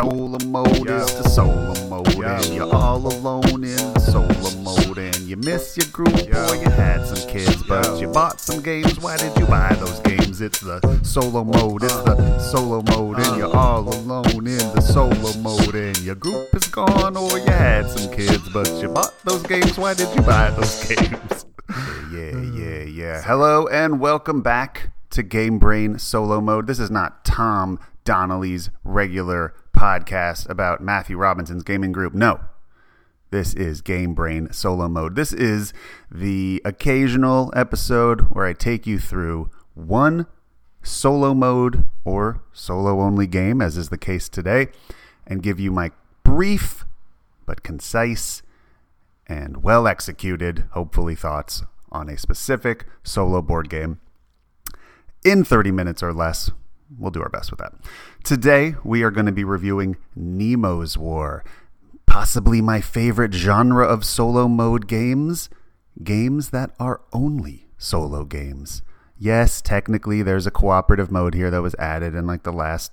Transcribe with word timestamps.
Solo 0.00 0.38
mode 0.46 0.88
Yo. 0.88 0.96
is 0.96 1.14
the 1.14 1.28
solo 1.28 1.74
mode, 1.90 2.14
Yo. 2.14 2.22
and 2.22 2.54
you're 2.54 2.74
all 2.74 3.06
alone 3.06 3.62
in 3.62 3.76
the 3.92 4.00
solo 4.00 4.50
mode, 4.62 4.96
and 4.96 5.14
you 5.18 5.36
miss 5.36 5.76
your 5.76 5.88
group, 5.92 6.26
Yo. 6.26 6.46
or 6.46 6.56
you 6.56 6.70
had 6.70 7.04
some 7.04 7.28
kids, 7.28 7.62
but 7.64 8.00
you 8.00 8.08
bought 8.08 8.40
some 8.40 8.62
games. 8.62 8.98
Why 8.98 9.18
did 9.18 9.36
you 9.36 9.44
buy 9.44 9.74
those 9.74 10.00
games? 10.00 10.40
It's 10.40 10.60
the 10.60 10.80
solo 11.02 11.44
mode, 11.44 11.84
it's 11.84 11.94
the 12.04 12.38
solo 12.38 12.80
mode, 12.80 13.18
and 13.18 13.36
you're 13.36 13.54
uh. 13.54 13.60
all 13.60 13.94
alone 13.94 14.46
in 14.46 14.72
the 14.72 14.80
solo 14.80 15.34
mode, 15.34 15.74
and 15.74 15.98
your 15.98 16.14
group 16.14 16.48
is 16.54 16.66
gone, 16.68 17.14
or 17.18 17.38
you 17.38 17.44
had 17.44 17.90
some 17.90 18.10
kids, 18.10 18.48
but 18.54 18.72
you 18.80 18.88
bought 18.88 19.12
those 19.24 19.42
games. 19.42 19.76
Why 19.76 19.92
did 19.92 20.08
you 20.14 20.22
buy 20.22 20.48
those 20.52 20.82
games? 20.88 21.44
yeah, 22.10 22.40
yeah, 22.54 22.82
yeah. 22.84 23.22
Hello 23.22 23.66
and 23.66 24.00
welcome 24.00 24.40
back 24.40 24.92
to 25.10 25.22
Game 25.22 25.58
Brain 25.58 25.98
Solo 25.98 26.40
Mode. 26.40 26.66
This 26.66 26.78
is 26.78 26.90
not 26.90 27.22
Tom 27.24 27.78
Donnelly's 28.10 28.70
regular 28.82 29.54
podcast 29.72 30.48
about 30.48 30.80
Matthew 30.80 31.16
Robinson's 31.16 31.62
gaming 31.62 31.92
group. 31.92 32.12
No. 32.12 32.40
This 33.30 33.54
is 33.54 33.82
Game 33.82 34.14
Brain 34.14 34.52
Solo 34.52 34.88
Mode. 34.88 35.14
This 35.14 35.32
is 35.32 35.72
the 36.10 36.60
occasional 36.64 37.52
episode 37.54 38.22
where 38.32 38.46
I 38.46 38.52
take 38.52 38.84
you 38.84 38.98
through 38.98 39.48
one 39.74 40.26
solo 40.82 41.34
mode 41.34 41.84
or 42.04 42.42
solo 42.52 43.00
only 43.00 43.28
game, 43.28 43.62
as 43.62 43.76
is 43.76 43.90
the 43.90 43.96
case 43.96 44.28
today, 44.28 44.70
and 45.24 45.40
give 45.40 45.60
you 45.60 45.70
my 45.70 45.92
brief 46.24 46.84
but 47.46 47.62
concise 47.62 48.42
and 49.28 49.62
well 49.62 49.86
executed, 49.86 50.64
hopefully, 50.72 51.14
thoughts 51.14 51.62
on 51.92 52.08
a 52.08 52.18
specific 52.18 52.86
solo 53.04 53.40
board 53.40 53.70
game 53.70 54.00
in 55.24 55.44
30 55.44 55.70
minutes 55.70 56.02
or 56.02 56.12
less. 56.12 56.50
We'll 56.98 57.10
do 57.10 57.22
our 57.22 57.28
best 57.28 57.50
with 57.50 57.60
that. 57.60 57.74
Today, 58.24 58.74
we 58.82 59.02
are 59.02 59.10
going 59.10 59.26
to 59.26 59.32
be 59.32 59.44
reviewing 59.44 59.96
Nemo's 60.16 60.98
War, 60.98 61.44
possibly 62.06 62.60
my 62.60 62.80
favorite 62.80 63.32
genre 63.32 63.86
of 63.86 64.04
solo 64.04 64.48
mode 64.48 64.88
games. 64.88 65.48
Games 66.02 66.50
that 66.50 66.70
are 66.78 67.02
only 67.12 67.66
solo 67.78 68.24
games. 68.24 68.82
Yes, 69.18 69.60
technically, 69.60 70.22
there's 70.22 70.46
a 70.46 70.50
cooperative 70.50 71.10
mode 71.10 71.34
here 71.34 71.50
that 71.50 71.62
was 71.62 71.74
added 71.78 72.14
in 72.14 72.26
like 72.26 72.42
the 72.42 72.52
last 72.52 72.92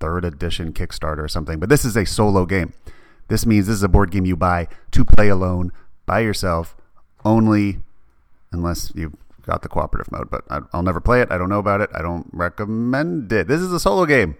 third 0.00 0.24
edition 0.24 0.72
Kickstarter 0.72 1.24
or 1.24 1.28
something, 1.28 1.58
but 1.58 1.68
this 1.68 1.84
is 1.84 1.96
a 1.96 2.04
solo 2.04 2.44
game. 2.44 2.72
This 3.28 3.46
means 3.46 3.66
this 3.66 3.76
is 3.76 3.82
a 3.82 3.88
board 3.88 4.10
game 4.10 4.26
you 4.26 4.36
buy 4.36 4.68
to 4.90 5.04
play 5.04 5.28
alone, 5.28 5.72
by 6.04 6.20
yourself, 6.20 6.76
only 7.24 7.78
unless 8.50 8.92
you 8.94 9.16
got 9.46 9.62
the 9.62 9.68
cooperative 9.68 10.10
mode. 10.12 10.30
But 10.30 10.44
I, 10.50 10.60
I'll 10.72 10.82
never 10.82 11.00
play 11.00 11.20
it. 11.20 11.30
I 11.30 11.38
don't 11.38 11.48
know 11.48 11.58
about 11.58 11.80
it. 11.80 11.90
I 11.94 12.02
don't 12.02 12.28
recommend 12.32 13.32
it. 13.32 13.48
This 13.48 13.60
is 13.60 13.72
a 13.72 13.80
solo 13.80 14.06
game. 14.06 14.36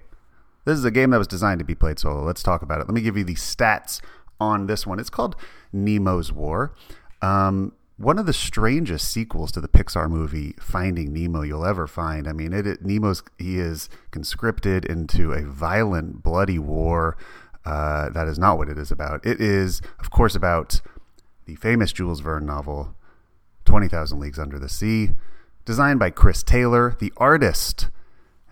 This 0.65 0.79
is 0.79 0.85
a 0.85 0.91
game 0.91 1.11
that 1.11 1.19
was 1.19 1.27
designed 1.27 1.59
to 1.59 1.65
be 1.65 1.75
played 1.75 1.99
solo. 1.99 2.23
Let's 2.23 2.43
talk 2.43 2.63
about 2.63 2.81
it. 2.81 2.87
Let 2.87 2.95
me 2.95 3.01
give 3.01 3.17
you 3.17 3.25
the 3.25 3.35
stats 3.35 4.01
on 4.41 4.67
this 4.67 4.87
one. 4.87 5.01
It's 5.01 5.11
called 5.11 5.37
Nemo's 5.73 6.33
War. 6.33 6.75
Um, 7.21 7.73
one 7.97 8.19
of 8.19 8.27
the 8.27 8.33
strangest 8.33 9.09
sequels 9.13 9.53
to 9.53 9.61
the 9.61 9.69
Pixar 9.69 10.09
movie 10.09 10.55
Finding 10.59 11.13
Nemo 11.13 11.43
you'll 11.43 11.65
ever 11.65 11.87
find. 11.87 12.27
I 12.27 12.33
mean, 12.33 12.53
it, 12.53 12.67
it 12.67 12.85
Nemo's 12.85 13.23
he 13.39 13.59
is 13.59 13.89
conscripted 14.11 14.85
into 14.85 15.33
a 15.33 15.43
violent, 15.43 16.23
bloody 16.23 16.59
war. 16.59 17.17
Uh, 17.65 18.11
that 18.11 18.27
is 18.27 18.39
not 18.39 18.59
what 18.59 18.69
it 18.69 18.77
is 18.77 18.91
about. 18.91 19.25
It 19.25 19.41
is, 19.41 19.81
of 20.01 20.11
course, 20.11 20.35
about 20.35 20.81
the 21.47 21.55
famous 21.57 21.93
Jules 21.93 22.21
Verne 22.21 22.47
novel 22.47 22.97
20,000 23.73 24.21
Leagues 24.21 24.39
Under 24.39 24.59
the 24.59 24.69
Sea, 24.69 25.13
designed 25.65 25.99
by 25.99 26.11
Chris 26.11 26.43
Taylor, 26.43 26.95
the 27.01 27.11
artist, 27.17 27.89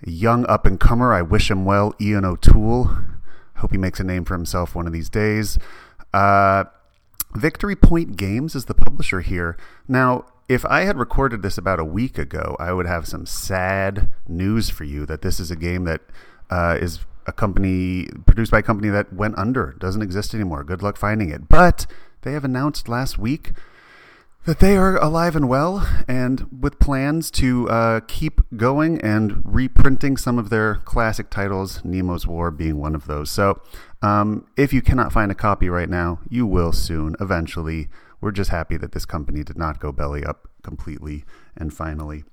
a 0.02 0.08
young 0.08 0.46
up 0.46 0.64
and 0.64 0.80
comer. 0.80 1.12
I 1.12 1.20
wish 1.20 1.50
him 1.50 1.66
well, 1.66 1.94
Ian 2.00 2.24
O'Toole. 2.24 2.96
Hope 3.56 3.70
he 3.70 3.76
makes 3.76 4.00
a 4.00 4.04
name 4.04 4.24
for 4.24 4.32
himself 4.32 4.74
one 4.74 4.86
of 4.86 4.94
these 4.94 5.10
days. 5.10 5.58
Uh, 6.14 6.64
Victory 7.34 7.76
Point 7.76 8.16
Games 8.16 8.54
is 8.54 8.64
the 8.64 8.72
publisher 8.72 9.20
here. 9.20 9.58
Now, 9.86 10.24
if 10.48 10.64
I 10.64 10.84
had 10.84 10.96
recorded 10.96 11.42
this 11.42 11.58
about 11.58 11.78
a 11.78 11.84
week 11.84 12.16
ago, 12.16 12.56
I 12.58 12.72
would 12.72 12.86
have 12.86 13.06
some 13.06 13.26
sad 13.26 14.08
news 14.26 14.70
for 14.70 14.84
you 14.84 15.04
that 15.04 15.20
this 15.20 15.38
is 15.38 15.50
a 15.50 15.56
game 15.56 15.84
that 15.84 16.00
uh, 16.48 16.78
is 16.80 17.00
a 17.26 17.32
company 17.32 18.08
produced 18.24 18.52
by 18.52 18.60
a 18.60 18.62
company 18.62 18.88
that 18.88 19.12
went 19.12 19.36
under, 19.36 19.74
doesn't 19.78 20.00
exist 20.00 20.32
anymore. 20.32 20.64
Good 20.64 20.82
luck 20.82 20.96
finding 20.96 21.28
it. 21.28 21.46
But 21.46 21.84
they 22.22 22.32
have 22.32 22.44
announced 22.46 22.88
last 22.88 23.18
week 23.18 23.52
that 24.46 24.58
they 24.58 24.76
are 24.76 24.96
alive 24.96 25.36
and 25.36 25.48
well 25.48 25.86
and 26.08 26.46
with 26.60 26.78
plans 26.78 27.30
to 27.30 27.68
uh, 27.68 28.00
keep 28.08 28.40
going 28.56 29.00
and 29.02 29.42
reprinting 29.44 30.16
some 30.16 30.38
of 30.38 30.48
their 30.48 30.76
classic 30.76 31.28
titles, 31.30 31.84
Nemo's 31.84 32.26
War 32.26 32.50
being 32.50 32.78
one 32.78 32.94
of 32.94 33.06
those. 33.06 33.30
So, 33.30 33.60
um, 34.02 34.46
if 34.56 34.72
you 34.72 34.80
cannot 34.80 35.12
find 35.12 35.30
a 35.30 35.34
copy 35.34 35.68
right 35.68 35.88
now, 35.88 36.20
you 36.28 36.46
will 36.46 36.72
soon, 36.72 37.16
eventually. 37.20 37.88
We're 38.20 38.32
just 38.32 38.50
happy 38.50 38.76
that 38.76 38.92
this 38.92 39.06
company 39.06 39.42
did 39.42 39.56
not 39.56 39.80
go 39.80 39.92
belly 39.92 40.24
up 40.24 40.48
completely 40.62 41.24
and 41.56 41.72
finally 41.72 42.24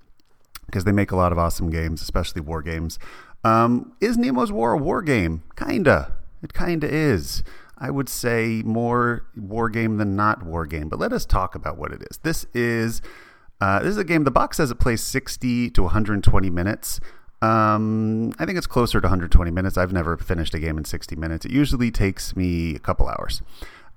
because 0.66 0.84
they 0.84 0.92
make 0.92 1.12
a 1.12 1.16
lot 1.16 1.32
of 1.32 1.38
awesome 1.38 1.70
games, 1.70 2.02
especially 2.02 2.42
war 2.42 2.62
games. 2.62 3.00
Um, 3.44 3.94
is 4.02 4.18
Nemo's 4.18 4.52
War 4.52 4.74
a 4.74 4.78
war 4.78 5.02
game? 5.02 5.44
Kinda. 5.56 6.14
It 6.44 6.54
kinda 6.54 6.88
is. 6.88 7.44
I 7.80 7.92
would 7.92 8.10
say 8.10 8.62
more 8.66 9.26
war 9.36 9.70
game 9.70 9.98
than 9.98 10.16
not 10.16 10.44
war 10.44 10.66
game, 10.66 10.90
but 10.90 11.00
let 11.00 11.14
us 11.14 11.26
talk 11.26 11.56
about 11.56 11.78
what 11.78 11.92
it 11.92 12.02
is. 12.10 12.18
This 12.20 12.46
is 12.54 13.02
uh, 13.60 13.80
this 13.80 13.90
is 13.90 13.98
a 13.98 14.04
game. 14.04 14.24
The 14.24 14.32
box 14.32 14.58
says 14.58 14.72
it 14.72 14.80
plays 14.80 15.02
60 15.04 15.72
to 15.72 15.84
120 15.84 16.50
minutes. 16.50 17.00
Um, 17.42 18.34
I 18.40 18.46
think 18.46 18.58
it's 18.58 18.68
closer 18.68 19.00
to 19.00 19.06
120 19.06 19.52
minutes. 19.52 19.78
I've 19.78 19.94
never 19.94 20.18
finished 20.18 20.54
a 20.54 20.60
game 20.60 20.78
in 20.78 20.86
60 20.86 21.16
minutes. 21.16 21.46
It 21.46 21.52
usually 21.52 21.92
takes 21.92 22.36
me 22.36 22.76
a 22.76 22.80
couple 22.80 23.08
hours. 23.08 23.42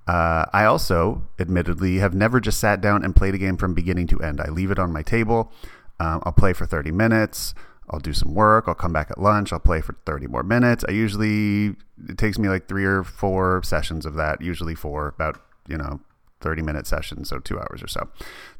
Uh, 0.07 0.45
I 0.53 0.65
also, 0.65 1.23
admittedly, 1.39 1.99
have 1.99 2.15
never 2.15 2.41
just 2.41 2.59
sat 2.59 2.81
down 2.81 3.05
and 3.05 3.15
played 3.15 3.35
a 3.35 3.39
game 3.39 3.57
from 3.57 3.75
beginning 3.75 4.07
to 4.09 4.21
end. 4.21 4.41
I 4.41 4.49
leave 4.51 4.71
it 4.71 4.79
on 4.79 4.93
my 4.93 5.03
table. 5.03 5.53
Um, 5.99 6.23
I'll 6.25 6.33
play 6.33 6.53
for 6.53 6.67
30 6.67 6.93
minutes. 6.93 7.55
I'll 7.91 8.01
do 8.01 8.13
some 8.13 8.35
work. 8.35 8.65
I'll 8.67 8.75
come 8.75 8.93
back 8.93 9.11
at 9.11 9.19
lunch. 9.19 9.53
I'll 9.53 9.59
play 9.59 9.81
for 9.81 9.97
30 10.07 10.29
more 10.29 10.43
minutes. 10.43 10.85
I 10.89 10.93
usually, 10.93 11.77
it 12.09 12.17
takes 12.17 12.39
me 12.39 12.49
like 12.49 12.69
three 12.69 12.85
or 12.85 13.03
four 13.03 13.63
sessions 13.65 14.07
of 14.07 14.15
that, 14.15 14.41
usually 14.41 14.75
for 14.75 15.09
about, 15.09 15.41
you 15.69 15.77
know, 15.77 16.01
30 16.41 16.63
minute 16.63 16.87
sessions, 16.87 17.29
so 17.29 17.39
two 17.39 17.59
hours 17.59 17.83
or 17.83 17.87
so. 17.87 18.09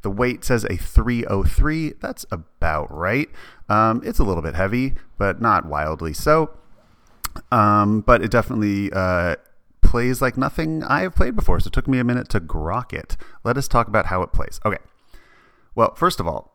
The 0.01 0.11
weight 0.11 0.43
says 0.43 0.65
a 0.65 0.75
303. 0.75 1.93
That's 1.99 2.25
about 2.31 2.95
right. 2.95 3.29
Um, 3.69 4.01
it's 4.05 4.19
a 4.19 4.23
little 4.23 4.43
bit 4.43 4.55
heavy, 4.55 4.93
but 5.17 5.41
not 5.41 5.65
wildly 5.65 6.13
so. 6.13 6.51
Um, 7.51 8.01
but 8.01 8.21
it 8.21 8.29
definitely 8.29 8.91
uh, 8.93 9.37
plays 9.81 10.21
like 10.21 10.37
nothing 10.37 10.83
I 10.83 11.01
have 11.01 11.15
played 11.15 11.35
before. 11.35 11.59
So 11.59 11.67
it 11.67 11.73
took 11.73 11.87
me 11.87 11.99
a 11.99 12.03
minute 12.03 12.29
to 12.29 12.39
grok 12.39 12.93
it. 12.93 13.17
Let 13.43 13.57
us 13.57 13.67
talk 13.67 13.87
about 13.87 14.07
how 14.07 14.21
it 14.21 14.31
plays. 14.33 14.59
Okay. 14.65 14.77
Well, 15.73 15.95
first 15.95 16.19
of 16.19 16.27
all, 16.27 16.50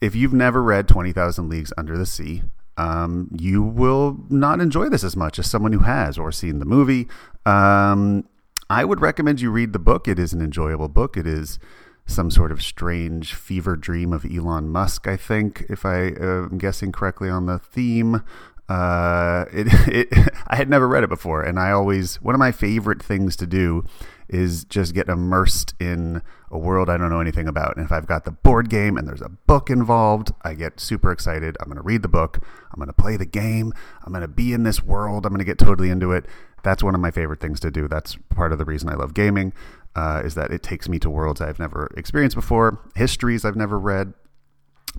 if 0.00 0.14
you've 0.14 0.32
never 0.32 0.62
read 0.62 0.88
20,000 0.88 1.48
Leagues 1.48 1.72
Under 1.76 1.96
the 1.96 2.06
Sea, 2.06 2.42
um, 2.76 3.28
you 3.38 3.62
will 3.62 4.18
not 4.30 4.60
enjoy 4.60 4.88
this 4.88 5.04
as 5.04 5.16
much 5.16 5.38
as 5.38 5.50
someone 5.50 5.72
who 5.72 5.80
has 5.80 6.18
or 6.18 6.32
seen 6.32 6.58
the 6.58 6.64
movie. 6.64 7.08
Um, 7.44 8.26
I 8.70 8.84
would 8.84 9.00
recommend 9.00 9.40
you 9.40 9.50
read 9.50 9.72
the 9.72 9.78
book. 9.78 10.08
It 10.08 10.18
is 10.18 10.32
an 10.32 10.40
enjoyable 10.40 10.88
book. 10.88 11.16
It 11.16 11.26
is 11.26 11.58
some 12.06 12.30
sort 12.30 12.50
of 12.50 12.62
strange 12.62 13.34
fever 13.34 13.76
dream 13.76 14.12
of 14.12 14.24
Elon 14.24 14.68
Musk, 14.68 15.06
I 15.06 15.16
think, 15.16 15.66
if 15.68 15.84
I 15.84 16.08
uh, 16.08 16.46
am 16.46 16.58
guessing 16.58 16.92
correctly 16.92 17.28
on 17.28 17.46
the 17.46 17.58
theme. 17.58 18.22
Uh, 18.68 19.44
it, 19.52 19.66
it, 20.12 20.32
I 20.46 20.56
had 20.56 20.70
never 20.70 20.88
read 20.88 21.04
it 21.04 21.10
before, 21.10 21.42
and 21.42 21.58
I 21.58 21.72
always 21.72 22.16
one 22.22 22.34
of 22.34 22.38
my 22.38 22.52
favorite 22.52 23.02
things 23.02 23.36
to 23.36 23.46
do 23.46 23.84
is 24.30 24.64
just 24.64 24.94
get 24.94 25.08
immersed 25.08 25.74
in 25.80 26.22
a 26.50 26.58
world 26.58 26.88
I 26.88 26.96
don't 26.96 27.10
know 27.10 27.20
anything 27.20 27.48
about. 27.48 27.76
And 27.76 27.84
if 27.84 27.92
I've 27.92 28.06
got 28.06 28.24
the 28.24 28.30
board 28.30 28.70
game 28.70 28.96
and 28.96 29.06
there's 29.06 29.20
a 29.20 29.28
book 29.28 29.70
involved, 29.70 30.32
I 30.42 30.54
get 30.54 30.80
super 30.80 31.12
excited. 31.12 31.56
I'm 31.60 31.66
going 31.66 31.76
to 31.76 31.82
read 31.82 32.02
the 32.02 32.08
book. 32.08 32.38
I'm 32.72 32.76
going 32.76 32.86
to 32.86 32.92
play 32.92 33.16
the 33.16 33.26
game. 33.26 33.72
I'm 34.04 34.12
going 34.12 34.22
to 34.22 34.28
be 34.28 34.52
in 34.52 34.62
this 34.62 34.82
world. 34.82 35.26
I'm 35.26 35.32
going 35.32 35.40
to 35.40 35.44
get 35.44 35.58
totally 35.58 35.90
into 35.90 36.12
it. 36.12 36.26
That's 36.62 36.82
one 36.82 36.94
of 36.94 37.00
my 37.00 37.10
favorite 37.10 37.40
things 37.40 37.60
to 37.60 37.70
do. 37.70 37.88
That's 37.88 38.16
part 38.28 38.52
of 38.52 38.58
the 38.58 38.64
reason 38.64 38.88
I 38.88 38.94
love 38.94 39.14
gaming. 39.14 39.52
Uh, 39.96 40.22
is 40.24 40.36
that 40.36 40.52
it 40.52 40.62
takes 40.62 40.88
me 40.88 41.00
to 41.00 41.10
worlds 41.10 41.40
I've 41.40 41.58
never 41.58 41.92
experienced 41.96 42.36
before, 42.36 42.78
histories 42.94 43.44
I've 43.44 43.56
never 43.56 43.76
read, 43.76 44.14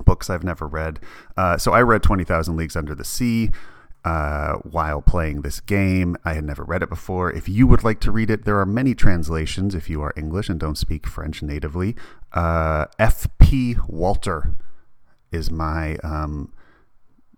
books 0.03 0.29
I've 0.29 0.43
never 0.43 0.67
read. 0.67 0.99
Uh, 1.37 1.57
so 1.57 1.71
I 1.71 1.81
read 1.81 2.03
20,000 2.03 2.57
Leagues 2.57 2.75
Under 2.75 2.93
the 2.93 3.05
Sea 3.05 3.51
uh, 4.03 4.55
while 4.57 5.01
playing 5.01 5.41
this 5.41 5.59
game. 5.59 6.17
I 6.25 6.33
had 6.33 6.43
never 6.43 6.63
read 6.63 6.83
it 6.83 6.89
before. 6.89 7.31
If 7.31 7.47
you 7.47 7.67
would 7.67 7.83
like 7.83 7.99
to 8.01 8.11
read 8.11 8.29
it, 8.29 8.45
there 8.45 8.59
are 8.59 8.65
many 8.65 8.95
translations 8.95 9.75
if 9.75 9.89
you 9.89 10.01
are 10.01 10.13
English 10.17 10.49
and 10.49 10.59
don't 10.59 10.77
speak 10.77 11.07
French 11.07 11.41
natively. 11.43 11.95
Uh, 12.33 12.85
F.P. 12.97 13.75
Walter 13.87 14.55
is 15.31 15.51
my 15.51 15.97
um, 15.97 16.51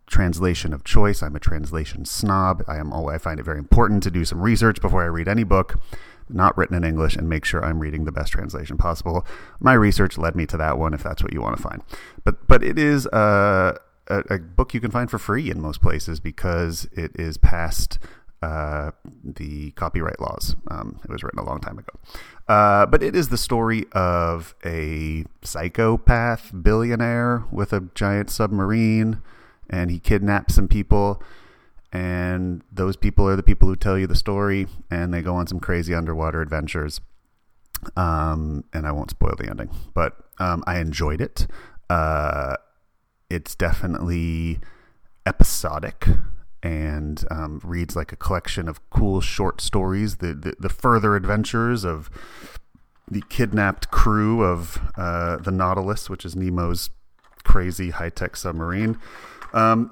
translation 0.08 0.74
of 0.74 0.84
choice. 0.84 1.22
I'm 1.22 1.36
a 1.36 1.40
translation 1.40 2.06
snob. 2.06 2.64
I 2.68 2.78
am. 2.78 2.94
Oh, 2.94 3.08
I 3.08 3.18
find 3.18 3.40
it 3.40 3.44
very 3.44 3.60
important 3.60 4.04
to 4.04 4.12
do 4.12 4.26
some 4.26 4.42
research 4.42 4.82
before 4.82 5.04
I 5.04 5.08
read 5.08 5.28
any 5.28 5.44
book 5.44 5.80
not 6.30 6.58
written 6.58 6.76
in 6.76 6.84
English 6.84 7.16
and 7.16 7.30
make 7.30 7.46
sure 7.46 7.64
I'm 7.64 7.80
reading 7.80 8.06
the 8.06 8.12
best 8.12 8.32
translation 8.32 8.78
possible. 8.78 9.26
My 9.60 9.74
research 9.74 10.18
led 10.18 10.36
me 10.36 10.46
to 10.48 10.58
that 10.58 10.78
one, 10.78 10.94
if 10.94 11.04
that's 11.04 11.24
what 11.24 11.34
you 11.34 11.42
want 11.42 11.58
to 11.58 11.64
find. 11.64 11.84
But 12.24 12.48
but 12.48 12.64
it 12.64 12.78
is 12.80 13.06
a, 13.08 13.78
a, 14.08 14.20
a 14.30 14.40
book 14.40 14.74
you 14.74 14.80
can 14.80 14.92
find 14.92 15.10
for 15.10 15.18
free 15.18 15.50
in 15.50 15.62
most 15.62 15.82
places 15.82 16.20
because 16.20 16.88
it 16.94 17.12
is 17.16 17.38
past 17.38 18.00
uh, 18.44 18.92
the 19.24 19.72
copyright 19.72 20.20
laws. 20.20 20.56
Um, 20.70 21.00
it 21.04 21.10
was 21.10 21.24
written 21.24 21.40
a 21.40 21.46
long 21.46 21.62
time 21.62 21.80
ago. 21.80 21.94
Uh, 22.48 22.86
but 22.86 23.02
it 23.02 23.16
is 23.16 23.30
the 23.30 23.38
story 23.38 23.86
of 23.94 24.54
a 24.66 25.24
psychopath 25.42 26.52
billionaire 26.62 27.46
with 27.52 27.72
a 27.72 27.88
giant 27.96 28.30
submarine, 28.30 29.22
and 29.70 29.90
he 29.90 30.00
kidnaps 30.00 30.56
some 30.56 30.68
people. 30.68 31.24
And 31.94 32.64
those 32.72 32.98
people 32.98 33.28
are 33.30 33.38
the 33.38 33.44
people 33.44 33.68
who 33.68 33.78
tell 33.78 33.98
you 33.98 34.08
the 34.08 34.16
story, 34.16 34.68
and 34.92 35.14
they 35.14 35.22
go 35.22 35.36
on 35.36 35.48
some 35.48 35.62
crazy 35.62 35.94
underwater 35.94 36.42
adventures. 36.42 37.00
Um, 37.96 38.66
and 38.74 38.86
I 38.86 38.92
won't 38.92 39.12
spoil 39.12 39.36
the 39.38 39.50
ending, 39.50 39.70
but 39.94 40.18
um, 40.40 40.64
I 40.68 40.80
enjoyed 40.80 41.22
it. 41.22 41.48
Uh, 41.90 42.56
it's 43.34 43.56
definitely 43.56 44.60
episodic 45.26 46.08
and 46.62 47.26
um, 47.32 47.60
reads 47.64 47.96
like 47.96 48.12
a 48.12 48.16
collection 48.16 48.70
of 48.70 48.88
cool 48.90 49.22
short 49.22 49.60
stories. 49.60 50.18
The, 50.18 50.34
the, 50.34 50.56
the 50.60 50.70
further 50.70 51.16
adventures 51.16 51.84
of 51.84 52.10
the 53.10 53.24
kidnapped 53.30 53.90
crew 53.92 54.44
of 54.44 54.80
uh, 54.96 55.38
the 55.38 55.52
Nautilus, 55.52 56.10
which 56.10 56.26
is 56.26 56.36
Nemo's 56.36 56.90
crazy 57.44 57.90
high 57.90 58.10
tech 58.10 58.38
submarine. 58.38 58.98
Um, 59.52 59.92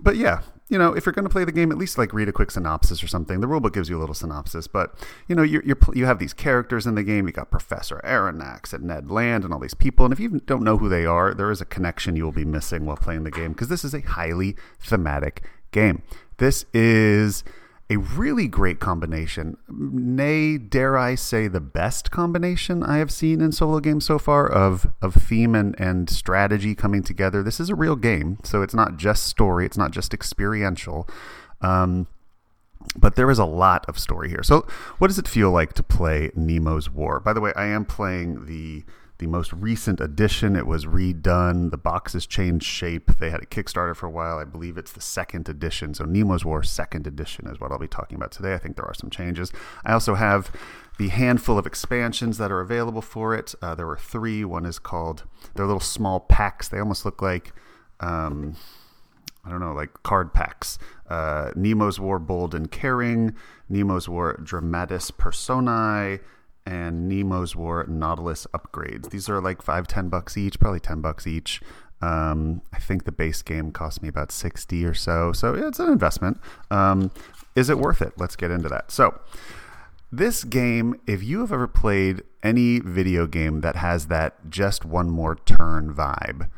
but 0.00 0.16
yeah, 0.16 0.40
you 0.68 0.78
know, 0.78 0.92
if 0.92 1.06
you're 1.06 1.12
going 1.12 1.24
to 1.24 1.30
play 1.30 1.44
the 1.44 1.52
game, 1.52 1.72
at 1.72 1.78
least 1.78 1.96
like 1.96 2.12
read 2.12 2.28
a 2.28 2.32
quick 2.32 2.50
synopsis 2.50 3.02
or 3.02 3.08
something. 3.08 3.40
The 3.40 3.46
rulebook 3.46 3.72
gives 3.72 3.88
you 3.88 3.98
a 3.98 4.00
little 4.00 4.14
synopsis, 4.14 4.66
but 4.66 4.94
you 5.26 5.34
know, 5.34 5.42
you're 5.42 5.62
you 5.94 6.04
have 6.04 6.18
these 6.18 6.34
characters 6.34 6.86
in 6.86 6.94
the 6.94 7.02
game. 7.02 7.26
You 7.26 7.32
got 7.32 7.50
Professor 7.50 8.00
Aronnax 8.04 8.72
and 8.72 8.84
Ned 8.84 9.10
Land 9.10 9.44
and 9.44 9.52
all 9.52 9.60
these 9.60 9.74
people, 9.74 10.04
and 10.04 10.12
if 10.12 10.20
you 10.20 10.40
don't 10.44 10.62
know 10.62 10.78
who 10.78 10.88
they 10.88 11.06
are, 11.06 11.32
there 11.34 11.50
is 11.50 11.60
a 11.60 11.64
connection 11.64 12.16
you 12.16 12.24
will 12.24 12.32
be 12.32 12.44
missing 12.44 12.84
while 12.84 12.96
playing 12.96 13.24
the 13.24 13.30
game 13.30 13.52
because 13.52 13.68
this 13.68 13.84
is 13.84 13.94
a 13.94 14.00
highly 14.00 14.56
thematic 14.80 15.42
game. 15.70 16.02
This 16.36 16.64
is 16.72 17.44
a 17.90 17.96
really 17.96 18.48
great 18.48 18.80
combination. 18.80 19.56
Nay, 19.68 20.58
dare 20.58 20.98
I 20.98 21.14
say, 21.14 21.48
the 21.48 21.60
best 21.60 22.10
combination 22.10 22.82
I 22.82 22.98
have 22.98 23.10
seen 23.10 23.40
in 23.40 23.50
solo 23.50 23.80
games 23.80 24.04
so 24.04 24.18
far 24.18 24.46
of, 24.46 24.92
of 25.00 25.14
theme 25.14 25.54
and, 25.54 25.78
and 25.80 26.10
strategy 26.10 26.74
coming 26.74 27.02
together. 27.02 27.42
This 27.42 27.60
is 27.60 27.70
a 27.70 27.74
real 27.74 27.96
game, 27.96 28.38
so 28.44 28.60
it's 28.60 28.74
not 28.74 28.98
just 28.98 29.26
story, 29.26 29.64
it's 29.64 29.78
not 29.78 29.90
just 29.90 30.12
experiential. 30.12 31.08
Um, 31.62 32.08
but 32.96 33.16
there 33.16 33.30
is 33.30 33.38
a 33.38 33.44
lot 33.44 33.86
of 33.88 33.98
story 33.98 34.28
here. 34.28 34.42
So, 34.42 34.66
what 34.98 35.08
does 35.08 35.18
it 35.18 35.26
feel 35.26 35.50
like 35.50 35.72
to 35.74 35.82
play 35.82 36.30
Nemo's 36.34 36.90
War? 36.90 37.20
By 37.20 37.32
the 37.32 37.40
way, 37.40 37.52
I 37.56 37.66
am 37.66 37.84
playing 37.84 38.46
the 38.46 38.84
the 39.18 39.26
most 39.26 39.52
recent 39.52 40.00
edition. 40.00 40.54
It 40.54 40.66
was 40.66 40.86
redone. 40.86 41.70
The 41.70 41.76
boxes 41.76 42.26
changed 42.26 42.64
shape. 42.64 43.18
They 43.18 43.30
had 43.30 43.42
a 43.42 43.46
Kickstarter 43.46 43.94
for 43.94 44.06
a 44.06 44.10
while. 44.10 44.38
I 44.38 44.44
believe 44.44 44.78
it's 44.78 44.92
the 44.92 45.00
second 45.00 45.48
edition. 45.48 45.94
So 45.94 46.04
Nemo's 46.04 46.44
War 46.44 46.62
second 46.62 47.06
edition 47.06 47.46
is 47.48 47.60
what 47.60 47.72
I'll 47.72 47.78
be 47.78 47.88
talking 47.88 48.16
about 48.16 48.30
today. 48.30 48.54
I 48.54 48.58
think 48.58 48.76
there 48.76 48.86
are 48.86 48.94
some 48.94 49.10
changes. 49.10 49.52
I 49.84 49.92
also 49.92 50.14
have 50.14 50.52
the 50.98 51.08
handful 51.08 51.58
of 51.58 51.66
expansions 51.66 52.38
that 52.38 52.52
are 52.52 52.60
available 52.60 53.02
for 53.02 53.34
it. 53.34 53.54
Uh, 53.60 53.74
there 53.74 53.86
were 53.86 53.96
three. 53.96 54.44
One 54.44 54.64
is 54.64 54.78
called, 54.78 55.24
they're 55.54 55.66
little 55.66 55.80
small 55.80 56.20
packs. 56.20 56.68
They 56.68 56.78
almost 56.78 57.04
look 57.04 57.20
like, 57.20 57.52
um, 58.00 58.56
I 59.44 59.50
don't 59.50 59.60
know, 59.60 59.72
like 59.72 60.02
card 60.04 60.32
packs. 60.32 60.78
Uh, 61.08 61.52
Nemo's 61.56 61.98
War 61.98 62.18
Bold 62.18 62.54
and 62.54 62.70
Daring, 62.70 63.34
Nemo's 63.68 64.08
War 64.08 64.38
Dramatis 64.42 65.10
Personae, 65.10 66.18
and 66.68 67.08
Nemo's 67.08 67.56
War 67.56 67.86
Nautilus 67.88 68.46
upgrades. 68.52 69.08
These 69.08 69.30
are 69.30 69.40
like 69.40 69.62
five, 69.62 69.88
ten 69.88 70.10
bucks 70.10 70.36
each, 70.36 70.60
probably 70.60 70.80
ten 70.80 71.00
bucks 71.00 71.26
each. 71.26 71.62
Um, 72.02 72.60
I 72.74 72.78
think 72.78 73.04
the 73.04 73.12
base 73.12 73.40
game 73.40 73.72
cost 73.72 74.02
me 74.02 74.08
about 74.08 74.30
sixty 74.30 74.84
or 74.84 74.92
so, 74.92 75.32
so 75.32 75.54
it's 75.54 75.80
an 75.80 75.90
investment. 75.90 76.38
Um, 76.70 77.10
is 77.56 77.70
it 77.70 77.78
worth 77.78 78.02
it? 78.02 78.12
Let's 78.18 78.36
get 78.36 78.50
into 78.50 78.68
that. 78.68 78.90
So, 78.90 79.18
this 80.12 80.44
game, 80.44 81.00
if 81.06 81.22
you 81.22 81.40
have 81.40 81.52
ever 81.52 81.66
played 81.66 82.22
any 82.42 82.80
video 82.80 83.26
game 83.26 83.62
that 83.62 83.76
has 83.76 84.08
that 84.08 84.50
just 84.50 84.84
one 84.84 85.08
more 85.08 85.36
turn 85.36 85.94
vibe, 85.94 86.50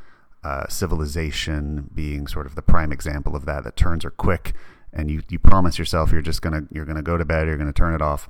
uh, 0.43 0.67
Civilization 0.69 1.89
being 1.95 2.27
sort 2.27 2.47
of 2.47 2.57
the 2.57 2.62
prime 2.62 2.91
example 2.91 3.37
of 3.37 3.45
that, 3.47 3.62
that 3.62 3.77
turns 3.77 4.05
are 4.05 4.11
quick, 4.11 4.55
and 4.93 5.09
you 5.09 5.23
you 5.29 5.39
promise 5.39 5.79
yourself 5.79 6.11
you're 6.11 6.21
just 6.21 6.43
gonna 6.43 6.62
you're 6.73 6.85
gonna 6.85 7.01
go 7.01 7.17
to 7.17 7.25
bed, 7.25 7.47
you're 7.47 7.57
gonna 7.57 7.73
turn 7.73 7.95
it 7.95 8.03
off 8.03 8.29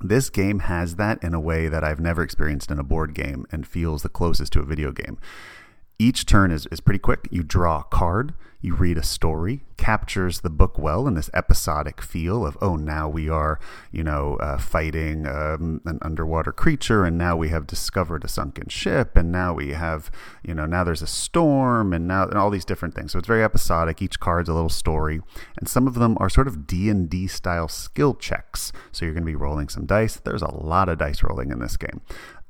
this 0.00 0.30
game 0.30 0.60
has 0.60 0.96
that 0.96 1.22
in 1.22 1.34
a 1.34 1.40
way 1.40 1.68
that 1.68 1.84
I've 1.84 2.00
never 2.00 2.22
experienced 2.22 2.70
in 2.70 2.78
a 2.78 2.84
board 2.84 3.14
game 3.14 3.46
and 3.50 3.66
feels 3.66 4.02
the 4.02 4.08
closest 4.08 4.52
to 4.54 4.60
a 4.60 4.64
video 4.64 4.92
game. 4.92 5.18
Each 5.98 6.24
turn 6.24 6.50
is, 6.50 6.66
is 6.70 6.80
pretty 6.80 7.00
quick. 7.00 7.28
You 7.30 7.42
draw 7.42 7.80
a 7.80 7.84
card, 7.84 8.34
you 8.60 8.74
read 8.74 8.98
a 8.98 9.02
story, 9.02 9.62
captures 9.76 10.40
the 10.40 10.50
book 10.50 10.76
well 10.76 11.06
in 11.06 11.14
this 11.14 11.30
episodic 11.32 12.02
feel 12.02 12.44
of, 12.44 12.58
oh, 12.60 12.74
now 12.74 13.08
we 13.08 13.28
are, 13.28 13.60
you 13.92 14.02
know, 14.02 14.36
uh, 14.40 14.58
fighting 14.58 15.26
um, 15.26 15.80
an 15.84 15.98
underwater 16.02 16.50
creature, 16.50 17.04
and 17.04 17.16
now 17.16 17.36
we 17.36 17.50
have 17.50 17.68
discovered 17.68 18.24
a 18.24 18.28
sunken 18.28 18.68
ship, 18.68 19.16
and 19.16 19.30
now 19.30 19.54
we 19.54 19.70
have, 19.70 20.10
you 20.42 20.54
know, 20.54 20.66
now 20.66 20.82
there's 20.82 21.02
a 21.02 21.06
storm, 21.06 21.92
and 21.92 22.08
now 22.08 22.24
and 22.24 22.36
all 22.36 22.50
these 22.50 22.64
different 22.64 22.94
things. 22.94 23.12
So 23.12 23.18
it's 23.18 23.28
very 23.28 23.44
episodic. 23.44 24.02
Each 24.02 24.18
card's 24.18 24.48
a 24.48 24.54
little 24.54 24.68
story, 24.68 25.20
and 25.56 25.68
some 25.68 25.86
of 25.86 25.94
them 25.94 26.16
are 26.18 26.28
sort 26.28 26.48
of 26.48 26.66
D 26.66 26.90
and 26.90 27.08
D 27.08 27.28
style 27.28 27.68
skill 27.68 28.14
checks. 28.14 28.72
So 28.90 29.04
you're 29.04 29.14
going 29.14 29.22
to 29.22 29.26
be 29.26 29.36
rolling 29.36 29.68
some 29.68 29.86
dice. 29.86 30.16
There's 30.16 30.42
a 30.42 30.52
lot 30.52 30.88
of 30.88 30.98
dice 30.98 31.22
rolling 31.22 31.52
in 31.52 31.60
this 31.60 31.76
game. 31.76 32.00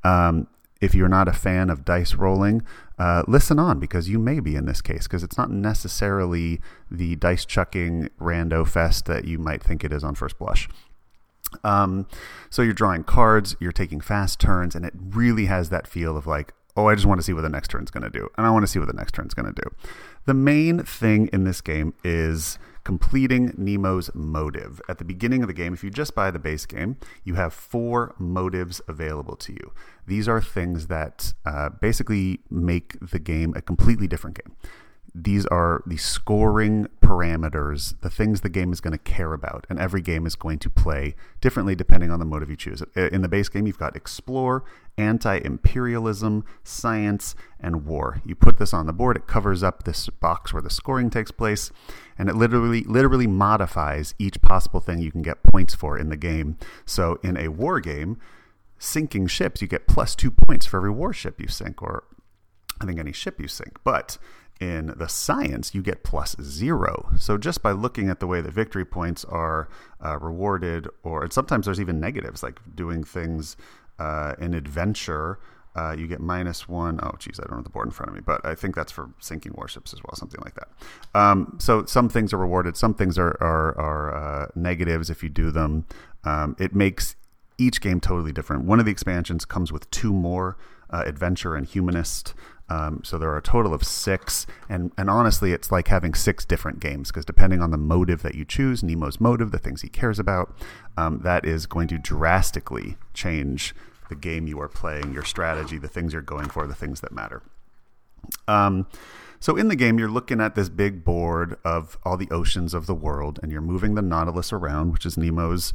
Um, 0.04 0.46
if 0.80 0.94
you're 0.94 1.08
not 1.08 1.28
a 1.28 1.32
fan 1.32 1.70
of 1.70 1.84
dice 1.84 2.14
rolling, 2.14 2.62
uh, 2.98 3.22
listen 3.26 3.58
on 3.58 3.78
because 3.78 4.08
you 4.08 4.18
may 4.18 4.40
be 4.40 4.56
in 4.56 4.66
this 4.66 4.80
case 4.80 5.04
because 5.04 5.22
it's 5.22 5.38
not 5.38 5.50
necessarily 5.50 6.60
the 6.90 7.16
dice 7.16 7.44
chucking 7.44 8.08
rando 8.20 8.66
fest 8.66 9.06
that 9.06 9.24
you 9.24 9.38
might 9.38 9.62
think 9.62 9.84
it 9.84 9.92
is 9.92 10.04
on 10.04 10.14
first 10.14 10.38
blush. 10.38 10.68
Um, 11.64 12.06
so 12.50 12.62
you're 12.62 12.74
drawing 12.74 13.04
cards, 13.04 13.56
you're 13.60 13.72
taking 13.72 14.00
fast 14.00 14.38
turns, 14.38 14.74
and 14.74 14.84
it 14.84 14.92
really 14.94 15.46
has 15.46 15.70
that 15.70 15.86
feel 15.86 16.16
of 16.16 16.26
like, 16.26 16.52
oh, 16.76 16.86
I 16.86 16.94
just 16.94 17.06
want 17.06 17.18
to 17.18 17.24
see 17.24 17.32
what 17.32 17.42
the 17.42 17.48
next 17.48 17.68
turn's 17.68 17.90
going 17.90 18.04
to 18.04 18.10
do, 18.10 18.28
and 18.36 18.46
I 18.46 18.50
want 18.50 18.62
to 18.64 18.66
see 18.66 18.78
what 18.78 18.86
the 18.86 18.94
next 18.94 19.14
turn's 19.14 19.34
going 19.34 19.52
to 19.52 19.62
do. 19.62 19.70
The 20.26 20.34
main 20.34 20.82
thing 20.82 21.28
in 21.32 21.44
this 21.44 21.60
game 21.60 21.94
is 22.04 22.58
completing 22.88 23.52
Nemo's 23.58 24.10
motive. 24.14 24.80
At 24.88 24.96
the 24.96 25.04
beginning 25.04 25.42
of 25.42 25.46
the 25.46 25.52
game, 25.52 25.74
if 25.74 25.84
you 25.84 25.90
just 25.90 26.14
buy 26.14 26.30
the 26.30 26.38
base 26.38 26.64
game, 26.64 26.96
you 27.22 27.34
have 27.34 27.52
four 27.52 28.14
motives 28.18 28.80
available 28.88 29.36
to 29.36 29.52
you. 29.52 29.74
These 30.06 30.26
are 30.26 30.40
things 30.40 30.86
that 30.86 31.34
uh, 31.44 31.68
basically 31.68 32.40
make 32.48 32.96
the 32.98 33.18
game 33.18 33.52
a 33.54 33.60
completely 33.60 34.08
different 34.08 34.42
game. 34.42 34.56
These 35.14 35.46
are 35.46 35.82
the 35.86 35.96
scoring 35.96 36.86
parameters, 37.00 37.98
the 38.00 38.10
things 38.10 38.42
the 38.42 38.48
game 38.48 38.72
is 38.72 38.80
going 38.80 38.92
to 38.92 38.98
care 38.98 39.32
about, 39.32 39.66
and 39.70 39.78
every 39.78 40.02
game 40.02 40.26
is 40.26 40.36
going 40.36 40.58
to 40.60 40.70
play 40.70 41.14
differently 41.40 41.74
depending 41.74 42.10
on 42.10 42.18
the 42.18 42.24
motive 42.24 42.50
you 42.50 42.56
choose. 42.56 42.82
Uh, 42.96 43.08
in 43.08 43.22
the 43.22 43.28
base 43.28 43.48
game, 43.48 43.66
you've 43.66 43.78
got 43.78 43.96
explore, 43.96 44.64
anti 44.98 45.38
imperialism, 45.38 46.44
science, 46.62 47.34
and 47.58 47.86
war. 47.86 48.20
You 48.24 48.34
put 48.34 48.58
this 48.58 48.74
on 48.74 48.86
the 48.86 48.92
board, 48.92 49.16
it 49.16 49.26
covers 49.26 49.62
up 49.62 49.84
this 49.84 50.08
box 50.08 50.52
where 50.52 50.62
the 50.62 50.70
scoring 50.70 51.10
takes 51.10 51.30
place, 51.30 51.72
and 52.18 52.28
it 52.28 52.36
literally 52.36 52.84
literally 52.84 53.26
modifies 53.26 54.14
each 54.18 54.42
possible 54.42 54.80
thing 54.80 55.00
you 55.00 55.12
can 55.12 55.22
get 55.22 55.42
points 55.42 55.74
for 55.74 55.98
in 55.98 56.10
the 56.10 56.16
game. 56.16 56.58
So 56.84 57.18
in 57.22 57.36
a 57.36 57.48
war 57.48 57.80
game, 57.80 58.18
sinking 58.78 59.28
ships, 59.28 59.62
you 59.62 59.68
get 59.68 59.88
plus 59.88 60.14
two 60.14 60.30
points 60.30 60.66
for 60.66 60.76
every 60.76 60.90
warship 60.90 61.40
you 61.40 61.48
sink, 61.48 61.82
or 61.82 62.04
I 62.80 62.84
think 62.84 62.98
any 62.98 63.12
ship 63.12 63.40
you 63.40 63.48
sink. 63.48 63.78
But 63.84 64.18
in 64.60 64.94
the 64.96 65.08
science, 65.08 65.74
you 65.74 65.82
get 65.82 66.02
plus 66.02 66.36
zero. 66.42 67.10
So 67.18 67.38
just 67.38 67.62
by 67.62 67.72
looking 67.72 68.08
at 68.08 68.20
the 68.20 68.26
way 68.26 68.40
the 68.40 68.50
victory 68.50 68.84
points 68.84 69.24
are 69.24 69.68
uh, 70.04 70.18
rewarded, 70.18 70.88
or 71.02 71.30
sometimes 71.30 71.66
there's 71.66 71.80
even 71.80 72.00
negatives, 72.00 72.42
like 72.42 72.60
doing 72.74 73.04
things 73.04 73.56
uh, 73.98 74.34
in 74.40 74.54
adventure. 74.54 75.38
Uh, 75.76 75.94
you 75.96 76.08
get 76.08 76.18
minus 76.18 76.68
one. 76.68 76.98
Oh, 77.02 77.12
geez, 77.18 77.38
I 77.38 77.46
don't 77.46 77.58
have 77.58 77.64
the 77.64 77.70
board 77.70 77.86
in 77.86 77.92
front 77.92 78.08
of 78.08 78.16
me, 78.16 78.20
but 78.24 78.44
I 78.44 78.56
think 78.56 78.74
that's 78.74 78.90
for 78.90 79.10
sinking 79.20 79.52
warships 79.56 79.92
as 79.92 80.00
well, 80.02 80.14
something 80.14 80.40
like 80.42 80.54
that. 80.54 80.68
Um, 81.14 81.56
so 81.60 81.84
some 81.84 82.08
things 82.08 82.32
are 82.32 82.38
rewarded, 82.38 82.76
some 82.76 82.94
things 82.94 83.16
are 83.16 83.36
are, 83.40 83.78
are 83.78 84.14
uh, 84.16 84.46
negatives 84.56 85.08
if 85.08 85.22
you 85.22 85.28
do 85.28 85.52
them. 85.52 85.86
Um, 86.24 86.56
it 86.58 86.74
makes 86.74 87.14
each 87.58 87.80
game 87.80 88.00
totally 88.00 88.32
different. 88.32 88.64
One 88.64 88.80
of 88.80 88.86
the 88.86 88.92
expansions 88.92 89.44
comes 89.44 89.70
with 89.70 89.88
two 89.90 90.12
more 90.12 90.56
uh, 90.90 91.04
adventure 91.06 91.54
and 91.54 91.66
humanist. 91.66 92.34
Um, 92.70 93.00
so 93.02 93.16
there 93.16 93.30
are 93.30 93.38
a 93.38 93.42
total 93.42 93.72
of 93.72 93.82
six, 93.82 94.46
and 94.68 94.92
and 94.98 95.08
honestly, 95.08 95.52
it's 95.52 95.72
like 95.72 95.88
having 95.88 96.14
six 96.14 96.44
different 96.44 96.80
games 96.80 97.08
because 97.08 97.24
depending 97.24 97.62
on 97.62 97.70
the 97.70 97.78
motive 97.78 98.22
that 98.22 98.34
you 98.34 98.44
choose, 98.44 98.82
Nemo's 98.82 99.20
motive, 99.20 99.52
the 99.52 99.58
things 99.58 99.82
he 99.82 99.88
cares 99.88 100.18
about, 100.18 100.54
um, 100.96 101.20
that 101.20 101.46
is 101.46 101.66
going 101.66 101.88
to 101.88 101.98
drastically 101.98 102.96
change 103.14 103.74
the 104.08 104.14
game 104.14 104.46
you 104.46 104.60
are 104.60 104.68
playing, 104.68 105.12
your 105.12 105.24
strategy, 105.24 105.78
the 105.78 105.88
things 105.88 106.12
you're 106.12 106.22
going 106.22 106.48
for, 106.48 106.66
the 106.66 106.74
things 106.74 107.00
that 107.00 107.12
matter. 107.12 107.42
Um, 108.46 108.86
so 109.40 109.56
in 109.56 109.68
the 109.68 109.76
game, 109.76 109.98
you're 109.98 110.10
looking 110.10 110.40
at 110.40 110.54
this 110.54 110.68
big 110.68 111.04
board 111.04 111.56
of 111.64 111.96
all 112.04 112.16
the 112.16 112.30
oceans 112.30 112.74
of 112.74 112.86
the 112.86 112.94
world, 112.94 113.38
and 113.42 113.52
you're 113.52 113.60
moving 113.60 113.94
the 113.94 114.02
Nautilus 114.02 114.52
around, 114.52 114.92
which 114.92 115.06
is 115.06 115.16
Nemo's 115.16 115.72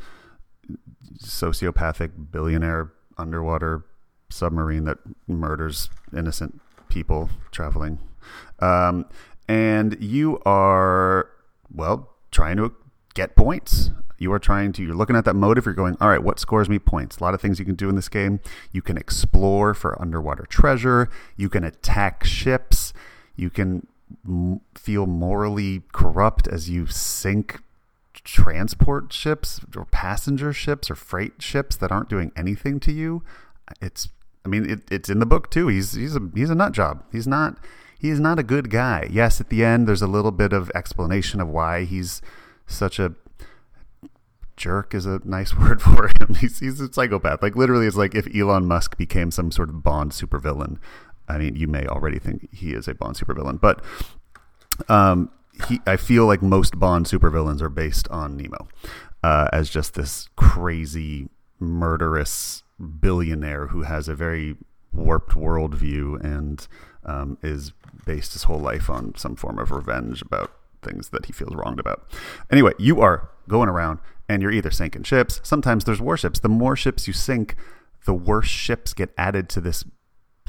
sociopathic 1.23 2.31
billionaire 2.31 2.91
underwater 3.17 3.85
submarine 4.29 4.85
that 4.85 4.97
murders 5.27 5.89
innocent 6.15 6.59
people 6.93 7.29
traveling. 7.51 7.97
Um, 8.59 9.05
and 9.47 9.97
you 9.99 10.39
are, 10.45 11.29
well, 11.73 12.09
trying 12.31 12.57
to 12.57 12.73
get 13.15 13.35
points. 13.35 13.89
You 14.19 14.31
are 14.31 14.39
trying 14.39 14.71
to, 14.73 14.83
you're 14.83 14.95
looking 14.95 15.15
at 15.15 15.25
that 15.25 15.33
motive, 15.33 15.65
you're 15.65 15.73
going, 15.73 15.97
all 15.99 16.07
right, 16.07 16.23
what 16.23 16.39
scores 16.39 16.69
me 16.69 16.79
points? 16.79 17.17
A 17.17 17.23
lot 17.23 17.33
of 17.33 17.41
things 17.41 17.59
you 17.59 17.65
can 17.65 17.75
do 17.75 17.89
in 17.89 17.95
this 17.95 18.09
game. 18.09 18.39
You 18.71 18.81
can 18.81 18.95
explore 18.95 19.73
for 19.73 19.99
underwater 19.99 20.45
treasure, 20.45 21.09
you 21.35 21.49
can 21.49 21.63
attack 21.63 22.23
ships, 22.23 22.93
you 23.35 23.49
can 23.49 23.87
m- 24.25 24.61
feel 24.75 25.07
morally 25.07 25.81
corrupt 25.91 26.47
as 26.47 26.69
you 26.69 26.85
sink 26.85 27.59
transport 28.23 29.11
ships 29.11 29.59
or 29.75 29.85
passenger 29.85 30.53
ships 30.53 30.89
or 30.89 30.95
freight 30.95 31.41
ships 31.41 31.75
that 31.75 31.91
aren't 31.91 32.07
doing 32.07 32.31
anything 32.37 32.79
to 32.81 32.91
you. 32.91 33.23
It's, 33.81 34.09
I 34.45 34.49
mean, 34.49 34.69
it, 34.69 34.81
it's 34.91 35.09
in 35.09 35.19
the 35.19 35.25
book 35.25 35.49
too. 35.49 35.67
He's 35.67 35.93
he's 35.93 36.15
a 36.15 36.21
he's 36.35 36.49
a 36.49 36.55
nut 36.55 36.73
job. 36.73 37.03
He's 37.11 37.27
not 37.27 37.57
he 37.97 38.09
is 38.09 38.19
not 38.19 38.39
a 38.39 38.43
good 38.43 38.69
guy. 38.69 39.07
Yes, 39.11 39.39
at 39.39 39.49
the 39.49 39.63
end 39.63 39.87
there's 39.87 40.01
a 40.01 40.07
little 40.07 40.31
bit 40.31 40.53
of 40.53 40.71
explanation 40.75 41.39
of 41.39 41.47
why 41.47 41.85
he's 41.85 42.21
such 42.65 42.99
a 42.99 43.15
jerk 44.55 44.93
is 44.93 45.05
a 45.05 45.21
nice 45.23 45.53
word 45.57 45.81
for 45.81 46.07
him. 46.07 46.35
He's, 46.35 46.59
he's 46.59 46.79
a 46.79 46.91
psychopath. 46.91 47.41
Like 47.41 47.55
literally, 47.55 47.87
it's 47.87 47.95
like 47.95 48.15
if 48.15 48.27
Elon 48.35 48.65
Musk 48.65 48.97
became 48.97 49.31
some 49.31 49.51
sort 49.51 49.69
of 49.69 49.83
Bond 49.83 50.11
supervillain. 50.11 50.79
I 51.27 51.37
mean, 51.37 51.55
you 51.55 51.67
may 51.67 51.87
already 51.87 52.19
think 52.19 52.49
he 52.53 52.73
is 52.73 52.87
a 52.87 52.93
Bond 52.93 53.15
supervillain, 53.15 53.61
but 53.61 53.81
um, 54.89 55.31
he, 55.69 55.79
I 55.87 55.95
feel 55.95 56.25
like 56.25 56.41
most 56.41 56.77
Bond 56.77 57.05
supervillains 57.05 57.61
are 57.61 57.69
based 57.69 58.07
on 58.09 58.35
Nemo 58.35 58.67
uh, 59.23 59.47
as 59.53 59.69
just 59.69 59.93
this 59.93 60.27
crazy, 60.35 61.29
murderous 61.59 62.62
billionaire 62.79 63.67
who 63.67 63.83
has 63.83 64.07
a 64.07 64.15
very 64.15 64.55
warped 64.91 65.33
worldview 65.33 66.23
and 66.23 66.67
um, 67.05 67.37
is 67.41 67.73
based 68.05 68.33
his 68.33 68.43
whole 68.43 68.59
life 68.59 68.89
on 68.89 69.15
some 69.15 69.35
form 69.35 69.59
of 69.59 69.71
revenge 69.71 70.21
about 70.21 70.51
things 70.81 71.09
that 71.09 71.25
he 71.25 71.33
feels 71.33 71.55
wronged 71.55 71.79
about. 71.79 72.07
Anyway, 72.51 72.73
you 72.77 73.01
are 73.01 73.29
going 73.47 73.69
around 73.69 73.99
and 74.29 74.41
you're 74.41 74.51
either 74.51 74.71
sinking 74.71 75.03
ships. 75.03 75.39
Sometimes 75.43 75.85
there's 75.85 76.01
warships. 76.01 76.39
The 76.39 76.49
more 76.49 76.75
ships 76.75 77.07
you 77.07 77.13
sink, 77.13 77.55
the 78.05 78.13
worse 78.13 78.47
ships 78.47 78.93
get 78.93 79.13
added 79.17 79.49
to 79.49 79.61
this 79.61 79.83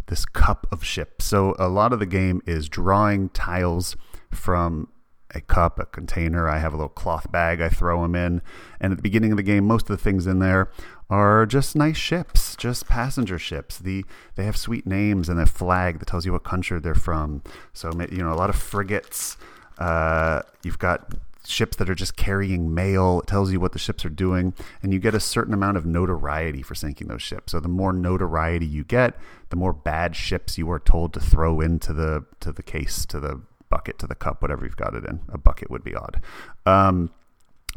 this 0.07 0.27
cup 0.27 0.67
of 0.71 0.85
ships. 0.85 1.25
So 1.25 1.55
a 1.59 1.69
lot 1.69 1.95
of 1.95 1.99
the 1.99 2.07
game 2.07 2.43
is 2.47 2.69
drawing 2.69 3.31
tiles 3.31 3.97
from 4.31 4.89
a 5.35 5.41
cup, 5.41 5.79
a 5.79 5.87
container. 5.87 6.49
I 6.49 6.59
have 6.59 6.75
a 6.75 6.77
little 6.77 6.91
cloth 6.91 7.33
bag 7.33 7.61
I 7.61 7.71
throw 7.71 8.03
them 8.03 8.15
in. 8.15 8.43
And 8.81 8.93
at 8.93 8.99
the 8.99 9.03
beginning 9.03 9.33
of 9.33 9.37
the 9.37 9.43
game, 9.43 9.65
most 9.67 9.89
of 9.89 9.97
the 9.97 10.03
things 10.03 10.27
in 10.27 10.41
there 10.41 10.71
are 11.11 11.47
just 11.47 11.77
nice 11.77 11.97
ships, 11.97 12.57
just 12.57 12.89
passenger 12.89 13.39
ships. 13.39 13.79
The 13.79 14.05
they 14.37 14.45
have 14.45 14.57
sweet 14.57 14.87
names 14.87 15.29
and 15.29 15.39
a 15.39 15.47
flag 15.47 15.99
that 15.99 16.07
tells 16.07 16.25
you 16.25 16.33
what 16.33 16.45
country 16.45 16.81
they're 16.81 16.95
from. 16.95 17.43
So 17.73 17.91
you 18.11 18.19
know 18.19 18.33
a 18.33 18.35
lot 18.35 18.51
of 18.51 18.57
frigates. 18.57 19.37
Uh, 19.79 20.43
you've 20.63 20.79
got 20.79 21.15
ships 21.47 21.77
that 21.77 21.91
are 21.91 21.95
just 21.95 22.17
carrying 22.17 22.75
mail. 22.75 23.21
It 23.21 23.27
tells 23.27 23.53
you 23.53 23.61
what 23.61 23.73
the 23.73 23.79
ships 23.79 24.05
are 24.05 24.11
doing, 24.11 24.55
and 24.83 24.93
you 24.93 24.99
get 24.99 25.15
a 25.15 25.21
certain 25.21 25.53
amount 25.53 25.77
of 25.77 25.85
notoriety 25.85 26.63
for 26.63 26.75
sinking 26.75 27.09
those 27.09 27.23
ships. 27.23 27.53
So 27.53 27.61
the 27.61 27.69
more 27.69 27.93
notoriety 27.93 28.67
you 28.67 28.85
get, 28.85 29.17
the 29.51 29.57
more 29.57 29.73
bad 29.73 30.17
ships 30.17 30.57
you 30.57 30.71
are 30.71 30.81
told 30.81 31.13
to 31.15 31.21
throw 31.21 31.61
into 31.61 31.93
the 31.93 32.25
to 32.41 32.53
the 32.53 32.63
case, 32.63 33.05
to 33.07 33.21
the 33.21 33.41
bucket, 33.69 33.99
to 33.99 34.07
the 34.07 34.15
cup, 34.15 34.41
whatever 34.41 34.65
you've 34.65 34.77
got 34.77 34.95
it 34.95 35.05
in. 35.05 35.21
A 35.33 35.39
bucket 35.39 35.71
would 35.71 35.85
be 35.85 35.95
odd. 35.95 36.21
Um, 36.65 37.11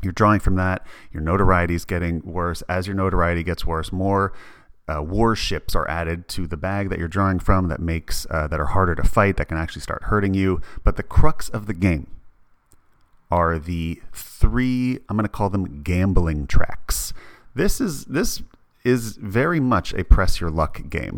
you're 0.01 0.13
drawing 0.13 0.39
from 0.39 0.55
that. 0.55 0.85
Your 1.11 1.21
notoriety 1.21 1.75
is 1.75 1.85
getting 1.85 2.21
worse. 2.23 2.61
As 2.69 2.87
your 2.87 2.95
notoriety 2.95 3.43
gets 3.43 3.65
worse, 3.65 3.91
more 3.91 4.33
uh, 4.87 5.01
warships 5.01 5.75
are 5.75 5.89
added 5.89 6.27
to 6.29 6.47
the 6.47 6.57
bag 6.57 6.89
that 6.89 6.99
you're 6.99 7.07
drawing 7.07 7.39
from 7.39 7.67
that 7.67 7.79
makes 7.79 8.25
uh, 8.29 8.47
that 8.47 8.59
are 8.59 8.67
harder 8.67 8.95
to 8.95 9.03
fight 9.03 9.37
that 9.37 9.49
can 9.49 9.57
actually 9.57 9.81
start 9.81 10.03
hurting 10.03 10.33
you. 10.33 10.61
But 10.83 10.95
the 10.95 11.03
crux 11.03 11.49
of 11.49 11.65
the 11.65 11.73
game 11.73 12.07
are 13.29 13.59
the 13.59 14.01
three 14.13 14.99
I'm 15.09 15.17
going 15.17 15.25
to 15.25 15.29
call 15.29 15.49
them 15.49 15.81
gambling 15.83 16.47
tracks. 16.47 17.13
This 17.53 17.81
is 17.81 18.05
this 18.05 18.41
is 18.83 19.17
very 19.17 19.59
much 19.59 19.93
a 19.95 20.03
press 20.05 20.39
your 20.39 20.49
luck 20.49 20.89
game 20.89 21.17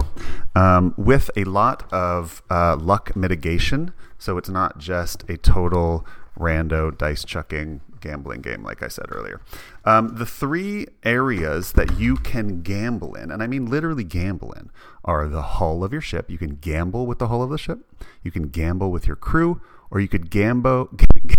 um, 0.56 0.96
with 0.98 1.30
a 1.36 1.44
lot 1.44 1.92
of 1.94 2.42
uh, 2.50 2.76
luck 2.76 3.16
mitigation. 3.16 3.94
So 4.18 4.38
it's 4.40 4.50
not 4.50 4.80
just 4.80 5.30
a 5.30 5.38
total 5.38 6.06
rando 6.38 6.98
dice 6.98 7.24
chucking 7.24 7.82
gambling 8.02 8.42
game, 8.42 8.64
like 8.64 8.84
I 8.84 8.88
said 8.88 9.06
earlier. 9.10 9.42
Um, 9.86 10.16
the 10.16 10.26
three 10.26 10.88
areas 11.04 11.74
that 11.74 12.00
you 12.00 12.16
can 12.16 12.62
gamble 12.62 13.16
in, 13.16 13.32
and 13.32 13.42
I 13.42 13.48
mean 13.48 13.66
literally 13.66 14.04
gamble 14.04 14.52
in, 14.54 14.70
are 15.04 15.28
the 15.28 15.42
hull 15.42 15.84
of 15.84 15.92
your 15.92 16.02
ship. 16.02 16.30
You 16.30 16.38
can 16.38 16.56
gamble 16.56 17.06
with 17.06 17.20
the 17.20 17.28
hull 17.28 17.44
of 17.44 17.50
the 17.50 17.58
ship. 17.58 17.80
You 18.24 18.32
can 18.32 18.50
gamble 18.50 18.92
with 18.92 19.08
your 19.08 19.16
crew, 19.16 19.62
or 19.92 20.00
you 20.00 20.08
could 20.08 20.30
gamble. 20.30 20.90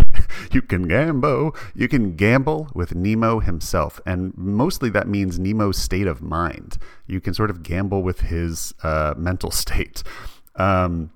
you 0.53 0.63
can 0.63 0.89
gamble. 0.89 1.55
You 1.75 1.89
can 1.89 2.17
gamble 2.17 2.69
with 2.75 2.95
Nemo 2.95 3.41
himself, 3.41 4.01
and 4.05 4.37
mostly 4.37 4.91
that 4.91 5.09
means 5.09 5.39
Nemo's 5.39 5.79
state 5.79 6.07
of 6.07 6.23
mind. 6.23 6.79
You 7.07 7.21
can 7.21 7.35
sort 7.35 7.51
of 7.51 7.63
gamble 7.63 8.03
with 8.03 8.21
his 8.23 8.75
uh, 8.83 9.15
mental 9.17 9.51
state. 9.63 10.03
Um, 10.57 11.11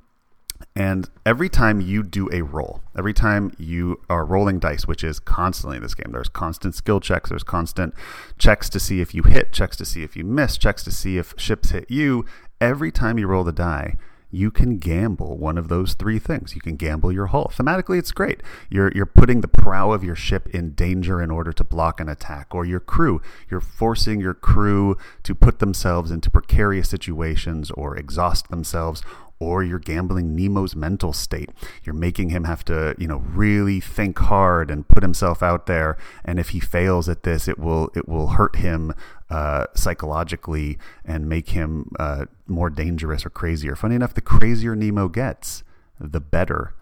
and 0.76 1.08
every 1.24 1.48
time 1.48 1.80
you 1.80 2.02
do 2.02 2.28
a 2.32 2.42
roll, 2.42 2.80
every 2.98 3.14
time 3.14 3.54
you 3.58 4.00
are 4.10 4.24
rolling 4.24 4.58
dice, 4.58 4.88
which 4.88 5.04
is 5.04 5.20
constantly 5.20 5.76
in 5.76 5.82
this 5.82 5.94
game, 5.94 6.10
there's 6.10 6.28
constant 6.28 6.74
skill 6.74 6.98
checks, 6.98 7.30
there's 7.30 7.44
constant 7.44 7.94
checks 8.38 8.68
to 8.70 8.80
see 8.80 9.00
if 9.00 9.14
you 9.14 9.22
hit, 9.22 9.52
checks 9.52 9.76
to 9.76 9.84
see 9.84 10.02
if 10.02 10.16
you 10.16 10.24
miss, 10.24 10.56
checks 10.56 10.82
to 10.82 10.90
see 10.90 11.16
if 11.16 11.32
ships 11.36 11.70
hit 11.70 11.88
you. 11.88 12.24
Every 12.60 12.90
time 12.90 13.18
you 13.18 13.28
roll 13.28 13.44
the 13.44 13.52
die, 13.52 13.96
you 14.34 14.50
can 14.50 14.78
gamble 14.78 15.38
one 15.38 15.56
of 15.56 15.68
those 15.68 15.94
three 15.94 16.18
things. 16.18 16.56
You 16.56 16.60
can 16.60 16.74
gamble 16.74 17.12
your 17.12 17.26
hull. 17.26 17.52
Thematically, 17.54 18.00
it's 18.00 18.10
great. 18.10 18.42
You're 18.68 18.90
you're 18.92 19.06
putting 19.06 19.42
the 19.42 19.48
prow 19.48 19.92
of 19.92 20.02
your 20.02 20.16
ship 20.16 20.48
in 20.48 20.72
danger 20.72 21.22
in 21.22 21.30
order 21.30 21.52
to 21.52 21.62
block 21.62 22.00
an 22.00 22.08
attack, 22.08 22.52
or 22.52 22.64
your 22.64 22.80
crew. 22.80 23.22
You're 23.48 23.60
forcing 23.60 24.20
your 24.20 24.34
crew 24.34 24.96
to 25.22 25.34
put 25.36 25.60
themselves 25.60 26.10
into 26.10 26.30
precarious 26.30 26.88
situations 26.88 27.70
or 27.70 27.96
exhaust 27.96 28.48
themselves, 28.48 29.02
or 29.44 29.62
you're 29.62 29.78
gambling 29.78 30.34
Nemo's 30.34 30.74
mental 30.74 31.12
state. 31.12 31.50
You're 31.84 31.94
making 31.94 32.30
him 32.30 32.44
have 32.44 32.64
to, 32.64 32.94
you 32.98 33.06
know, 33.06 33.18
really 33.18 33.80
think 33.80 34.18
hard 34.18 34.70
and 34.70 34.88
put 34.88 35.02
himself 35.02 35.42
out 35.42 35.66
there. 35.66 35.96
And 36.24 36.38
if 36.38 36.50
he 36.50 36.60
fails 36.60 37.08
at 37.08 37.22
this, 37.22 37.46
it 37.46 37.58
will 37.58 37.90
it 37.94 38.08
will 38.08 38.28
hurt 38.28 38.56
him 38.56 38.94
uh, 39.30 39.66
psychologically 39.74 40.78
and 41.04 41.28
make 41.28 41.50
him 41.50 41.90
uh, 41.98 42.26
more 42.46 42.70
dangerous 42.70 43.26
or 43.26 43.30
crazier. 43.30 43.76
Funny 43.76 43.94
enough, 43.94 44.14
the 44.14 44.20
crazier 44.20 44.74
Nemo 44.74 45.08
gets, 45.08 45.62
the 46.00 46.20
better 46.20 46.74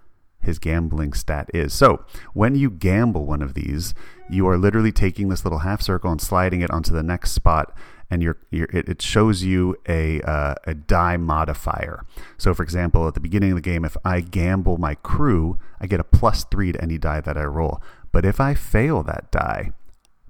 his 0.43 0.59
gambling 0.59 1.13
stat 1.13 1.49
is. 1.55 1.73
So 1.73 2.05
when 2.35 2.55
you 2.55 2.69
gamble 2.69 3.27
one 3.27 3.43
of 3.43 3.55
these, 3.55 3.95
you 4.29 4.47
are 4.49 4.59
literally 4.59 4.93
taking 4.93 5.29
this 5.29 5.45
little 5.45 5.61
half 5.61 5.81
circle 5.81 6.11
and 6.11 6.21
sliding 6.21 6.61
it 6.61 6.71
onto 6.71 6.93
the 6.93 7.03
next 7.03 7.33
spot 7.33 7.75
and 8.13 8.23
you're, 8.23 8.37
you're, 8.51 8.69
it, 8.75 9.01
shows 9.01 9.43
you 9.43 9.75
a, 9.89 10.21
uh, 10.21 10.55
a 10.67 10.75
die 10.75 11.17
modifier. 11.17 12.05
So, 12.37 12.53
for 12.53 12.63
example, 12.63 13.09
at 13.09 13.15
the 13.15 13.21
beginning 13.21 13.53
of 13.53 13.57
the 13.57 13.63
game, 13.63 13.87
if 13.87 13.97
I 14.05 14.21
gamble 14.21 14.77
my 14.77 14.97
crew, 14.97 15.59
I 15.81 15.87
get 15.87 15.99
a 15.99 16.05
plus 16.05 16.45
three 16.45 16.73
to 16.73 16.83
any 16.83 16.99
die 16.99 17.23
that 17.23 17.39
I 17.39 17.45
roll. 17.45 17.81
But 18.13 18.27
if 18.27 18.39
I 18.39 18.53
fail 18.53 19.03
that 19.05 19.31
die, 19.31 19.73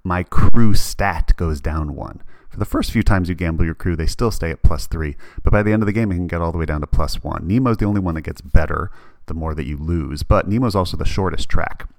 my 0.01 0.23
crew 0.23 0.73
stat 0.73 1.33
goes 1.35 1.59
down 1.59 1.93
one. 1.93 2.23
For 2.49 2.57
the 2.57 2.65
first 2.65 2.89
few 2.89 3.03
times 3.03 3.27
you 3.27 3.35
gamble 3.35 3.65
your 3.65 3.75
crew, 3.75 3.97
they 3.97 4.05
still 4.05 4.31
stay 4.31 4.51
at 4.51 4.63
plus 4.63 4.87
three, 4.87 5.17
but 5.43 5.51
by 5.51 5.61
the 5.61 5.73
end 5.73 5.81
of 5.81 5.87
the 5.87 5.91
game, 5.91 6.09
it 6.09 6.15
can 6.15 6.27
get 6.27 6.39
all 6.39 6.53
the 6.53 6.57
way 6.57 6.65
down 6.65 6.79
to 6.81 6.87
plus 6.87 7.21
one. 7.21 7.45
Nemo's 7.45 7.77
the 7.77 7.85
only 7.85 7.99
one 7.99 8.15
that 8.15 8.21
gets 8.21 8.39
better 8.39 8.91
the 9.25 9.33
more 9.33 9.53
that 9.55 9.65
you 9.67 9.75
lose, 9.75 10.23
but 10.23 10.47
Nemo's 10.47 10.75
also 10.75 10.95
the 10.95 11.03
shortest 11.03 11.49
track. 11.49 11.89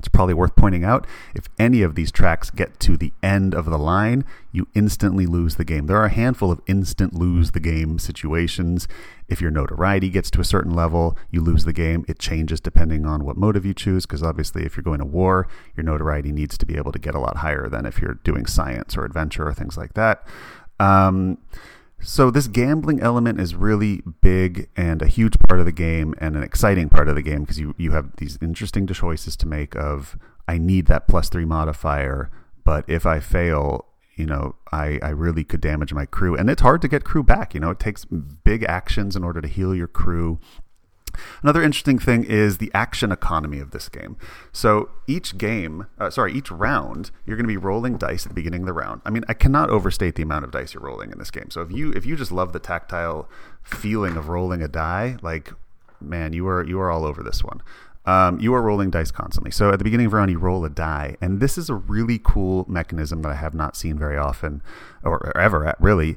It's 0.00 0.08
probably 0.08 0.32
worth 0.32 0.56
pointing 0.56 0.82
out 0.82 1.06
if 1.34 1.48
any 1.58 1.82
of 1.82 1.94
these 1.94 2.10
tracks 2.10 2.50
get 2.50 2.80
to 2.80 2.96
the 2.96 3.12
end 3.22 3.54
of 3.54 3.66
the 3.66 3.78
line, 3.78 4.24
you 4.50 4.66
instantly 4.74 5.26
lose 5.26 5.56
the 5.56 5.64
game. 5.64 5.86
There 5.86 5.98
are 5.98 6.06
a 6.06 6.10
handful 6.10 6.50
of 6.50 6.62
instant 6.66 7.12
lose 7.12 7.50
the 7.50 7.60
game 7.60 7.98
situations. 7.98 8.88
If 9.28 9.42
your 9.42 9.50
notoriety 9.50 10.08
gets 10.08 10.30
to 10.32 10.40
a 10.40 10.44
certain 10.44 10.74
level, 10.74 11.18
you 11.30 11.42
lose 11.42 11.66
the 11.66 11.74
game. 11.74 12.06
It 12.08 12.18
changes 12.18 12.60
depending 12.60 13.04
on 13.04 13.24
what 13.24 13.36
motive 13.36 13.66
you 13.66 13.74
choose, 13.74 14.06
because 14.06 14.22
obviously, 14.22 14.64
if 14.64 14.74
you're 14.74 14.82
going 14.82 15.00
to 15.00 15.04
war, 15.04 15.46
your 15.76 15.84
notoriety 15.84 16.32
needs 16.32 16.56
to 16.56 16.66
be 16.66 16.76
able 16.76 16.92
to 16.92 16.98
get 16.98 17.14
a 17.14 17.20
lot 17.20 17.36
higher 17.36 17.68
than 17.68 17.84
if 17.84 18.00
you're 18.00 18.14
doing 18.24 18.46
science 18.46 18.96
or 18.96 19.04
adventure 19.04 19.46
or 19.46 19.52
things 19.52 19.76
like 19.76 19.92
that. 19.94 20.26
Um, 20.80 21.36
so 22.02 22.30
this 22.30 22.48
gambling 22.48 23.00
element 23.00 23.40
is 23.40 23.54
really 23.54 24.02
big 24.20 24.68
and 24.76 25.02
a 25.02 25.06
huge 25.06 25.38
part 25.48 25.60
of 25.60 25.66
the 25.66 25.72
game 25.72 26.14
and 26.18 26.36
an 26.36 26.42
exciting 26.42 26.88
part 26.88 27.08
of 27.08 27.14
the 27.14 27.22
game 27.22 27.42
because 27.42 27.58
you, 27.58 27.74
you 27.78 27.92
have 27.92 28.16
these 28.16 28.38
interesting 28.40 28.86
choices 28.86 29.36
to 29.36 29.46
make 29.46 29.76
of 29.76 30.16
I 30.48 30.58
need 30.58 30.86
that 30.86 31.06
plus 31.06 31.28
three 31.28 31.44
modifier, 31.44 32.30
but 32.64 32.84
if 32.88 33.06
I 33.06 33.20
fail, 33.20 33.86
you 34.16 34.26
know, 34.26 34.56
I, 34.72 34.98
I 35.02 35.10
really 35.10 35.44
could 35.44 35.60
damage 35.60 35.92
my 35.92 36.06
crew. 36.06 36.36
And 36.36 36.50
it's 36.50 36.62
hard 36.62 36.82
to 36.82 36.88
get 36.88 37.04
crew 37.04 37.22
back. 37.22 37.54
You 37.54 37.60
know, 37.60 37.70
it 37.70 37.78
takes 37.78 38.04
big 38.04 38.64
actions 38.64 39.14
in 39.14 39.22
order 39.22 39.40
to 39.40 39.48
heal 39.48 39.74
your 39.74 39.86
crew. 39.86 40.40
Another 41.42 41.62
interesting 41.62 41.98
thing 41.98 42.24
is 42.24 42.58
the 42.58 42.70
action 42.74 43.12
economy 43.12 43.58
of 43.58 43.70
this 43.70 43.88
game. 43.88 44.16
So 44.52 44.90
each 45.06 45.38
game, 45.38 45.86
uh, 45.98 46.10
sorry, 46.10 46.32
each 46.32 46.50
round, 46.50 47.10
you're 47.26 47.36
going 47.36 47.46
to 47.46 47.52
be 47.52 47.56
rolling 47.56 47.96
dice 47.98 48.24
at 48.26 48.30
the 48.30 48.34
beginning 48.34 48.62
of 48.62 48.66
the 48.66 48.72
round. 48.72 49.02
I 49.04 49.10
mean, 49.10 49.24
I 49.28 49.34
cannot 49.34 49.70
overstate 49.70 50.14
the 50.14 50.22
amount 50.22 50.44
of 50.44 50.50
dice 50.50 50.74
you're 50.74 50.82
rolling 50.82 51.12
in 51.12 51.18
this 51.18 51.30
game. 51.30 51.50
So 51.50 51.62
if 51.62 51.70
you 51.70 51.92
if 51.92 52.04
you 52.06 52.16
just 52.16 52.32
love 52.32 52.52
the 52.52 52.58
tactile 52.58 53.28
feeling 53.62 54.16
of 54.16 54.28
rolling 54.28 54.62
a 54.62 54.68
die, 54.68 55.16
like 55.22 55.52
man, 56.00 56.32
you 56.32 56.48
are 56.48 56.64
you 56.64 56.80
are 56.80 56.90
all 56.90 57.04
over 57.04 57.22
this 57.22 57.44
one. 57.44 57.60
um, 58.06 58.40
you 58.40 58.54
are 58.54 58.62
rolling 58.62 58.90
dice 58.90 59.10
constantly. 59.10 59.50
So 59.50 59.70
at 59.70 59.78
the 59.78 59.84
beginning 59.84 60.06
of 60.06 60.14
a 60.14 60.16
round, 60.16 60.30
you 60.30 60.38
roll 60.38 60.64
a 60.64 60.70
die, 60.70 61.16
and 61.20 61.40
this 61.40 61.58
is 61.58 61.68
a 61.68 61.74
really 61.74 62.18
cool 62.22 62.64
mechanism 62.68 63.22
that 63.22 63.30
I 63.30 63.34
have 63.34 63.54
not 63.54 63.76
seen 63.76 63.98
very 63.98 64.16
often, 64.16 64.62
or, 65.04 65.18
or 65.18 65.36
ever 65.36 65.74
really. 65.80 66.16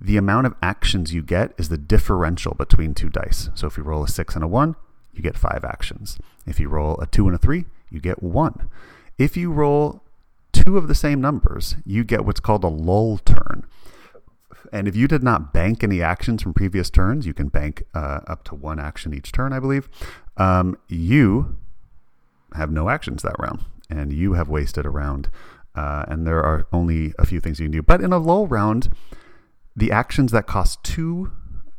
The 0.00 0.16
amount 0.16 0.46
of 0.46 0.54
actions 0.62 1.12
you 1.12 1.22
get 1.22 1.52
is 1.58 1.68
the 1.68 1.76
differential 1.76 2.54
between 2.54 2.94
two 2.94 3.10
dice. 3.10 3.50
So 3.54 3.66
if 3.66 3.76
you 3.76 3.82
roll 3.82 4.02
a 4.02 4.08
six 4.08 4.34
and 4.34 4.42
a 4.42 4.48
one, 4.48 4.76
you 5.12 5.22
get 5.22 5.36
five 5.36 5.64
actions. 5.64 6.18
If 6.46 6.58
you 6.58 6.68
roll 6.68 6.98
a 7.00 7.06
two 7.06 7.26
and 7.26 7.34
a 7.34 7.38
three, 7.38 7.66
you 7.90 8.00
get 8.00 8.22
one. 8.22 8.70
If 9.18 9.36
you 9.36 9.52
roll 9.52 10.02
two 10.52 10.78
of 10.78 10.88
the 10.88 10.94
same 10.94 11.20
numbers, 11.20 11.76
you 11.84 12.04
get 12.04 12.24
what's 12.24 12.40
called 12.40 12.64
a 12.64 12.68
lull 12.68 13.18
turn. 13.18 13.66
And 14.72 14.86
if 14.86 14.96
you 14.96 15.08
did 15.08 15.22
not 15.22 15.52
bank 15.52 15.82
any 15.82 16.00
actions 16.00 16.42
from 16.42 16.54
previous 16.54 16.90
turns, 16.90 17.26
you 17.26 17.34
can 17.34 17.48
bank 17.48 17.82
uh, 17.92 18.20
up 18.26 18.44
to 18.44 18.54
one 18.54 18.78
action 18.78 19.12
each 19.12 19.32
turn, 19.32 19.52
I 19.52 19.58
believe. 19.58 19.88
Um, 20.36 20.78
you 20.88 21.56
have 22.54 22.70
no 22.70 22.88
actions 22.88 23.22
that 23.22 23.34
round, 23.38 23.64
and 23.88 24.12
you 24.12 24.34
have 24.34 24.48
wasted 24.48 24.86
a 24.86 24.90
round. 24.90 25.28
Uh, 25.74 26.04
and 26.08 26.26
there 26.26 26.42
are 26.42 26.66
only 26.72 27.12
a 27.18 27.26
few 27.26 27.40
things 27.40 27.58
you 27.60 27.66
can 27.66 27.72
do. 27.72 27.82
But 27.82 28.00
in 28.00 28.12
a 28.12 28.18
lull 28.18 28.46
round, 28.46 28.90
the 29.76 29.90
actions 29.92 30.32
that 30.32 30.46
cost 30.46 30.82
two 30.84 31.32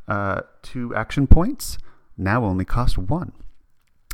uh, 0.07 0.41
two 0.61 0.93
action 0.95 1.27
points 1.27 1.77
now 2.17 2.43
only 2.43 2.65
cost 2.65 2.97
one. 2.97 3.31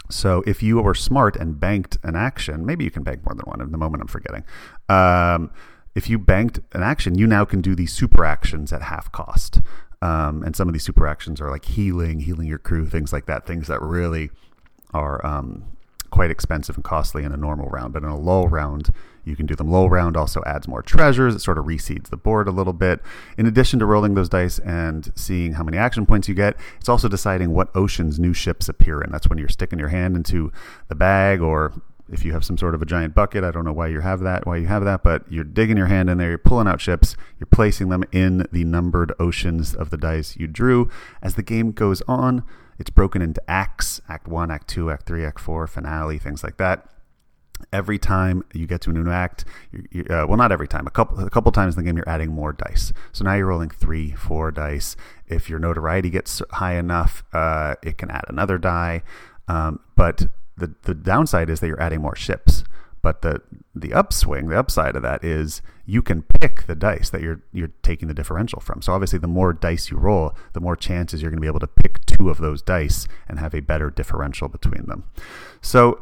So 0.09 0.43
if 0.45 0.63
you 0.63 0.81
were 0.81 0.95
smart 0.95 1.35
and 1.35 1.59
banked 1.59 1.97
an 2.03 2.15
action, 2.15 2.65
maybe 2.65 2.83
you 2.83 2.91
can 2.91 3.03
bank 3.03 3.25
more 3.25 3.35
than 3.35 3.45
one. 3.45 3.61
In 3.61 3.71
the 3.71 3.77
moment, 3.77 4.01
I'm 4.01 4.07
forgetting. 4.07 4.43
Um, 4.87 5.51
if 5.95 6.09
you 6.09 6.19
banked 6.19 6.59
an 6.73 6.83
action, 6.83 7.17
you 7.17 7.27
now 7.27 7.43
can 7.43 7.61
do 7.61 7.75
these 7.75 7.91
super 7.91 8.23
actions 8.23 8.71
at 8.71 8.83
half 8.83 9.11
cost. 9.11 9.59
Um, 10.01 10.43
and 10.43 10.55
some 10.55 10.67
of 10.67 10.73
these 10.73 10.83
super 10.83 11.07
actions 11.07 11.41
are 11.41 11.49
like 11.49 11.65
healing, 11.65 12.19
healing 12.19 12.47
your 12.47 12.59
crew, 12.59 12.85
things 12.85 13.11
like 13.11 13.25
that, 13.25 13.47
things 13.47 13.67
that 13.67 13.81
really 13.81 14.29
are 14.93 15.25
um, 15.25 15.65
quite 16.11 16.29
expensive 16.29 16.75
and 16.75 16.83
costly 16.83 17.23
in 17.23 17.31
a 17.31 17.37
normal 17.37 17.67
round. 17.69 17.93
But 17.93 18.03
in 18.03 18.09
a 18.09 18.17
lull 18.17 18.47
round, 18.47 18.93
you 19.27 19.35
can 19.35 19.45
do 19.45 19.55
them. 19.55 19.69
Lull 19.69 19.89
round 19.89 20.15
also 20.15 20.41
adds 20.45 20.67
more 20.67 20.81
treasures. 20.81 21.35
It 21.35 21.39
sort 21.39 21.57
of 21.57 21.65
reseeds 21.65 22.09
the 22.09 22.17
board 22.17 22.47
a 22.47 22.51
little 22.51 22.73
bit. 22.73 23.01
In 23.37 23.45
addition 23.45 23.79
to 23.79 23.85
rolling 23.85 24.13
those 24.13 24.29
dice 24.29 24.59
and 24.59 25.11
seeing 25.15 25.53
how 25.53 25.63
many 25.63 25.77
action 25.77 26.05
points 26.05 26.27
you 26.27 26.33
get, 26.33 26.55
it's 26.79 26.89
also 26.89 27.07
deciding 27.07 27.53
what 27.53 27.75
oceans 27.75 28.19
new 28.19 28.33
ships 28.33 28.69
appear 28.69 29.01
in. 29.01 29.11
That's 29.11 29.27
when 29.27 29.37
you're 29.37 29.49
sticking 29.49 29.79
your 29.79 29.89
hand 29.89 30.15
into 30.15 30.51
the 30.87 30.95
bag 30.95 31.41
or 31.41 31.73
if 32.09 32.23
you 32.23 32.31
have 32.31 32.45
some 32.45 32.57
sort 32.57 32.73
of 32.73 32.81
a 32.81 32.85
giant 32.85 33.13
bucket, 33.13 33.43
I 33.43 33.51
don't 33.51 33.65
know 33.65 33.73
why 33.73 33.87
you 33.87 33.99
have 33.99 34.21
that, 34.21 34.45
why 34.45 34.57
you 34.57 34.67
have 34.67 34.85
that, 34.85 35.03
but 35.03 35.29
you're 35.29 35.43
digging 35.43 35.75
your 35.75 35.87
hand 35.87 36.09
in 36.09 36.17
there, 36.17 36.29
you're 36.29 36.37
pulling 36.37 36.67
out 36.67 36.79
ships, 36.79 37.17
you're 37.37 37.47
placing 37.47 37.89
them 37.89 38.05
in 38.13 38.47
the 38.51 38.63
numbered 38.63 39.11
oceans 39.19 39.75
of 39.75 39.89
the 39.89 39.97
dice 39.97 40.37
you 40.37 40.47
drew. 40.47 40.89
As 41.21 41.35
the 41.35 41.43
game 41.43 41.73
goes 41.73 42.01
on, 42.07 42.43
it's 42.79 42.89
broken 42.89 43.21
into 43.21 43.41
acts, 43.49 43.99
act 44.07 44.27
1, 44.27 44.51
act 44.51 44.69
2, 44.69 44.89
act 44.89 45.05
3, 45.05 45.25
act 45.25 45.39
4, 45.39 45.67
finale, 45.67 46.17
things 46.17 46.43
like 46.43 46.57
that. 46.57 46.87
Every 47.73 47.97
time 47.99 48.43
you 48.53 48.67
get 48.67 48.81
to 48.81 48.89
a 48.91 48.93
new 48.93 49.09
act, 49.09 49.45
you, 49.91 50.05
uh, 50.09 50.25
well, 50.27 50.37
not 50.37 50.51
every 50.51 50.67
time. 50.67 50.87
A 50.87 50.91
couple, 50.91 51.19
a 51.19 51.29
couple 51.29 51.51
times 51.51 51.75
in 51.75 51.83
the 51.83 51.87
game, 51.87 51.97
you're 51.97 52.09
adding 52.09 52.31
more 52.31 52.53
dice. 52.53 52.93
So 53.11 53.23
now 53.25 53.33
you're 53.33 53.47
rolling 53.47 53.69
three, 53.69 54.11
four 54.11 54.51
dice. 54.51 54.95
If 55.27 55.49
your 55.49 55.59
notoriety 55.59 56.09
gets 56.09 56.41
high 56.51 56.75
enough, 56.75 57.23
uh, 57.33 57.75
it 57.83 57.97
can 57.97 58.09
add 58.09 58.25
another 58.29 58.57
die. 58.57 59.03
Um, 59.47 59.79
but 59.95 60.27
the 60.57 60.73
the 60.83 60.93
downside 60.93 61.49
is 61.49 61.59
that 61.59 61.67
you're 61.67 61.81
adding 61.81 62.01
more 62.01 62.15
ships. 62.15 62.63
But 63.01 63.21
the 63.21 63.41
the 63.75 63.93
upswing, 63.93 64.49
the 64.49 64.59
upside 64.59 64.95
of 64.95 65.01
that 65.03 65.23
is 65.23 65.61
you 65.85 66.01
can 66.01 66.23
pick 66.23 66.65
the 66.67 66.75
dice 66.75 67.09
that 67.11 67.21
you're 67.21 67.41
you're 67.53 67.71
taking 67.81 68.07
the 68.07 68.13
differential 68.13 68.59
from. 68.59 68.81
So 68.81 68.91
obviously, 68.91 69.19
the 69.19 69.27
more 69.27 69.53
dice 69.53 69.89
you 69.89 69.97
roll, 69.97 70.35
the 70.53 70.59
more 70.59 70.75
chances 70.75 71.21
you're 71.21 71.31
going 71.31 71.37
to 71.37 71.41
be 71.41 71.47
able 71.47 71.61
to 71.61 71.67
pick 71.67 72.05
two 72.05 72.29
of 72.29 72.39
those 72.39 72.61
dice 72.61 73.07
and 73.29 73.39
have 73.39 73.53
a 73.53 73.61
better 73.61 73.89
differential 73.89 74.49
between 74.49 74.87
them. 74.87 75.05
So 75.61 76.01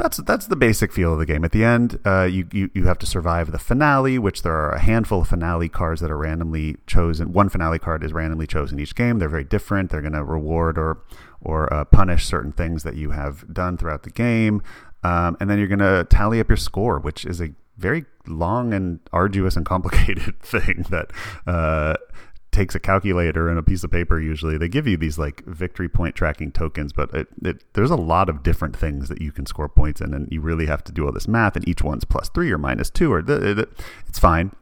that's 0.00 0.16
that's 0.18 0.46
the 0.46 0.56
basic 0.56 0.92
feel 0.92 1.12
of 1.12 1.18
the 1.18 1.26
game. 1.26 1.44
At 1.44 1.52
the 1.52 1.64
end, 1.64 1.98
uh, 2.04 2.24
you, 2.24 2.48
you 2.52 2.70
you 2.74 2.86
have 2.86 2.98
to 2.98 3.06
survive 3.06 3.52
the 3.52 3.58
finale, 3.58 4.18
which 4.18 4.42
there 4.42 4.54
are 4.54 4.72
a 4.72 4.80
handful 4.80 5.20
of 5.20 5.28
finale 5.28 5.68
cards 5.68 6.00
that 6.00 6.10
are 6.10 6.16
randomly 6.16 6.76
chosen. 6.86 7.32
One 7.32 7.48
finale 7.48 7.78
card 7.78 8.02
is 8.02 8.12
randomly 8.12 8.46
chosen 8.46 8.80
each 8.80 8.94
game. 8.94 9.18
They're 9.18 9.28
very 9.28 9.44
different. 9.44 9.90
They're 9.90 10.00
going 10.00 10.12
to 10.14 10.24
reward 10.24 10.78
or 10.78 11.02
or 11.42 11.72
uh, 11.72 11.84
punish 11.84 12.26
certain 12.26 12.52
things 12.52 12.82
that 12.82 12.96
you 12.96 13.10
have 13.10 13.52
done 13.52 13.76
throughout 13.76 14.02
the 14.02 14.10
game. 14.10 14.62
Um, 15.02 15.36
and 15.40 15.48
then 15.48 15.58
you're 15.58 15.68
going 15.68 15.78
to 15.78 16.06
tally 16.10 16.40
up 16.40 16.48
your 16.48 16.58
score, 16.58 16.98
which 16.98 17.24
is 17.24 17.40
a 17.40 17.50
very 17.78 18.04
long 18.26 18.74
and 18.74 19.00
arduous 19.12 19.56
and 19.56 19.64
complicated 19.64 20.38
thing 20.42 20.84
that 20.90 21.10
uh, 21.46 21.94
takes 22.52 22.74
a 22.74 22.80
calculator 22.80 23.48
and 23.48 23.58
a 23.58 23.62
piece 23.62 23.84
of 23.84 23.90
paper. 23.90 24.20
Usually, 24.20 24.58
they 24.58 24.68
give 24.68 24.86
you 24.86 24.96
these 24.96 25.18
like 25.18 25.44
victory 25.44 25.88
point 25.88 26.14
tracking 26.14 26.52
tokens, 26.52 26.92
but 26.92 27.12
it, 27.14 27.28
it, 27.42 27.64
there's 27.74 27.90
a 27.90 27.96
lot 27.96 28.28
of 28.28 28.42
different 28.42 28.76
things 28.76 29.08
that 29.08 29.20
you 29.20 29.32
can 29.32 29.46
score 29.46 29.68
points 29.68 30.00
in, 30.00 30.14
and 30.14 30.28
you 30.30 30.40
really 30.40 30.66
have 30.66 30.84
to 30.84 30.92
do 30.92 31.06
all 31.06 31.12
this 31.12 31.28
math. 31.28 31.56
And 31.56 31.68
each 31.68 31.82
one's 31.82 32.04
plus 32.04 32.28
three 32.28 32.50
or 32.50 32.58
minus 32.58 32.90
two, 32.90 33.12
or 33.12 33.24
it's 33.26 34.18
fine. 34.18 34.52